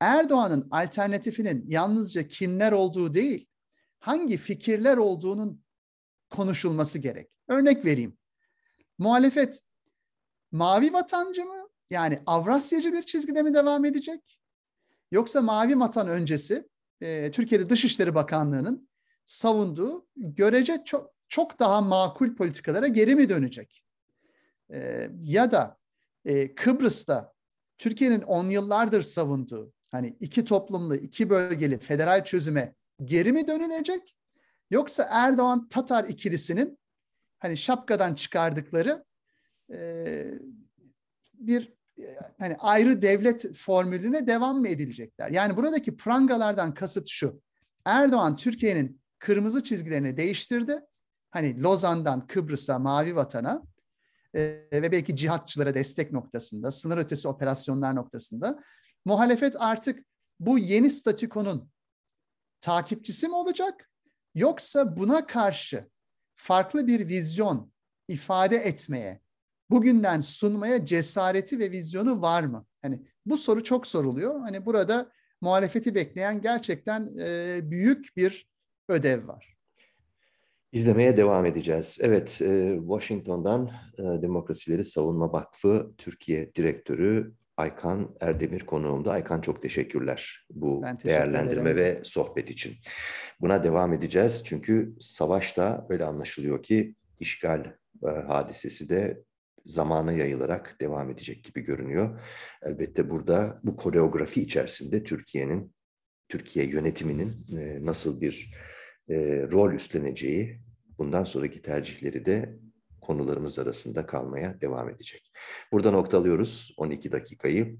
Erdoğan'ın 0.00 0.68
alternatifinin 0.70 1.64
yalnızca 1.68 2.28
kimler 2.28 2.72
olduğu 2.72 3.14
değil, 3.14 3.46
hangi 3.98 4.36
fikirler 4.36 4.96
olduğunun 4.96 5.64
konuşulması 6.30 6.98
gerek. 6.98 7.30
Örnek 7.48 7.84
vereyim. 7.84 8.18
Muhalefet 8.98 9.60
mavi 10.52 10.92
vatancı 10.92 11.44
mı? 11.44 11.68
Yani 11.90 12.22
Avrasyacı 12.26 12.92
bir 12.92 13.02
çizgide 13.02 13.42
mi 13.42 13.54
devam 13.54 13.84
edecek? 13.84 14.38
Yoksa 15.10 15.42
mavi 15.42 15.80
vatan 15.80 16.08
öncesi 16.08 16.68
e, 17.00 17.30
Türkiye'de 17.30 17.68
Dışişleri 17.68 18.14
Bakanlığı'nın 18.14 18.88
savunduğu 19.24 20.06
görece 20.16 20.82
çok, 20.84 21.10
çok 21.28 21.58
daha 21.58 21.80
makul 21.80 22.36
politikalara 22.36 22.88
geri 22.88 23.14
mi 23.14 23.28
dönecek? 23.28 23.84
E, 24.72 25.08
ya 25.20 25.50
da 25.50 25.78
e, 26.24 26.54
Kıbrıs'ta 26.54 27.32
Türkiye'nin 27.78 28.22
on 28.22 28.48
yıllardır 28.48 29.02
savunduğu 29.02 29.72
hani 29.90 30.16
iki 30.20 30.44
toplumlu, 30.44 30.94
iki 30.94 31.30
bölgeli 31.30 31.78
federal 31.78 32.24
çözüme 32.24 32.74
geri 33.04 33.32
mi 33.32 33.46
dönülecek? 33.46 34.16
Yoksa 34.70 35.08
Erdoğan 35.10 35.68
Tatar 35.68 36.04
ikilisinin 36.04 36.78
hani 37.38 37.56
şapkadan 37.56 38.14
çıkardıkları 38.14 39.04
bir 41.34 41.72
hani 42.38 42.56
ayrı 42.58 43.02
devlet 43.02 43.56
formülüne 43.56 44.26
devam 44.26 44.60
mı 44.60 44.68
edilecekler? 44.68 45.30
Yani 45.30 45.56
buradaki 45.56 45.96
prangalardan 45.96 46.74
kasıt 46.74 47.08
şu. 47.08 47.42
Erdoğan 47.84 48.36
Türkiye'nin 48.36 49.00
kırmızı 49.18 49.64
çizgilerini 49.64 50.16
değiştirdi. 50.16 50.80
Hani 51.30 51.62
Lozan'dan 51.62 52.26
Kıbrıs'a, 52.26 52.78
Mavi 52.78 53.16
Vatan'a 53.16 53.62
e, 54.34 54.40
ve 54.72 54.92
belki 54.92 55.16
cihatçılara 55.16 55.74
destek 55.74 56.12
noktasında, 56.12 56.72
sınır 56.72 56.98
ötesi 56.98 57.28
operasyonlar 57.28 57.96
noktasında 57.96 58.62
muhalefet 59.04 59.56
artık 59.58 60.04
bu 60.40 60.58
yeni 60.58 60.90
statükonun 60.90 61.70
takipçisi 62.60 63.28
mi 63.28 63.34
olacak? 63.34 63.90
Yoksa 64.34 64.96
buna 64.96 65.26
karşı 65.26 65.88
farklı 66.34 66.86
bir 66.86 67.08
vizyon 67.08 67.72
ifade 68.08 68.56
etmeye, 68.56 69.20
bugünden 69.72 70.20
sunmaya 70.20 70.84
cesareti 70.84 71.58
ve 71.58 71.70
vizyonu 71.70 72.22
var 72.22 72.42
mı? 72.42 72.66
Hani 72.82 73.02
bu 73.26 73.38
soru 73.38 73.64
çok 73.64 73.86
soruluyor. 73.86 74.40
Hani 74.40 74.66
burada 74.66 75.12
muhalefeti 75.40 75.94
bekleyen 75.94 76.40
gerçekten 76.40 77.08
e, 77.18 77.60
büyük 77.70 78.16
bir 78.16 78.48
ödev 78.88 79.28
var. 79.28 79.56
İzlemeye 80.72 81.16
devam 81.16 81.46
edeceğiz. 81.46 81.98
Evet, 82.02 82.42
e, 82.42 82.76
Washington'dan 82.80 83.70
e, 83.98 84.02
Demokrasileri 84.02 84.84
Savunma 84.84 85.32
Vakfı 85.32 85.92
Türkiye 85.98 86.54
Direktörü 86.54 87.34
Aykan 87.56 88.16
Erdemir 88.20 88.60
konuğumda. 88.60 89.12
Aykan 89.12 89.40
çok 89.40 89.62
teşekkürler 89.62 90.46
bu 90.50 90.80
teşekkür 90.82 91.08
değerlendirme 91.08 91.70
ederim. 91.70 91.98
ve 91.98 92.04
sohbet 92.04 92.50
için. 92.50 92.74
Buna 93.40 93.64
devam 93.64 93.92
edeceğiz 93.92 94.42
çünkü 94.46 94.94
savaşta 95.00 95.86
öyle 95.88 96.04
anlaşılıyor 96.04 96.62
ki 96.62 96.94
işgal 97.20 97.64
e, 98.06 98.08
hadisesi 98.08 98.88
de 98.88 99.22
zamana 99.66 100.12
yayılarak 100.12 100.76
devam 100.80 101.10
edecek 101.10 101.44
gibi 101.44 101.60
görünüyor. 101.60 102.20
Elbette 102.62 103.10
burada 103.10 103.60
bu 103.64 103.76
koreografi 103.76 104.42
içerisinde 104.42 105.02
Türkiye'nin, 105.02 105.74
Türkiye 106.28 106.66
yönetiminin 106.66 107.46
e, 107.58 107.78
nasıl 107.84 108.20
bir 108.20 108.54
e, 109.08 109.14
rol 109.52 109.72
üstleneceği, 109.72 110.60
bundan 110.98 111.24
sonraki 111.24 111.62
tercihleri 111.62 112.24
de 112.24 112.58
konularımız 113.00 113.58
arasında 113.58 114.06
kalmaya 114.06 114.60
devam 114.60 114.90
edecek. 114.90 115.32
Burada 115.72 115.90
noktalıyoruz 115.90 116.74
12 116.76 117.12
dakikayı. 117.12 117.78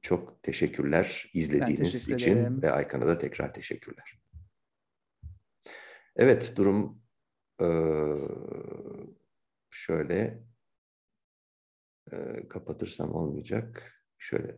Çok 0.00 0.42
teşekkürler 0.42 1.30
izlediğiniz 1.34 1.92
teşekkür 1.92 2.14
için 2.14 2.62
ve 2.62 2.70
Aykan'a 2.70 3.06
da 3.06 3.18
tekrar 3.18 3.54
teşekkürler. 3.54 4.18
Evet 6.16 6.52
durum 6.56 7.02
eee, 7.60 8.28
şöyle 9.70 10.42
kapatırsam 12.48 13.14
olmayacak. 13.14 13.92
Şöyle 14.18 14.56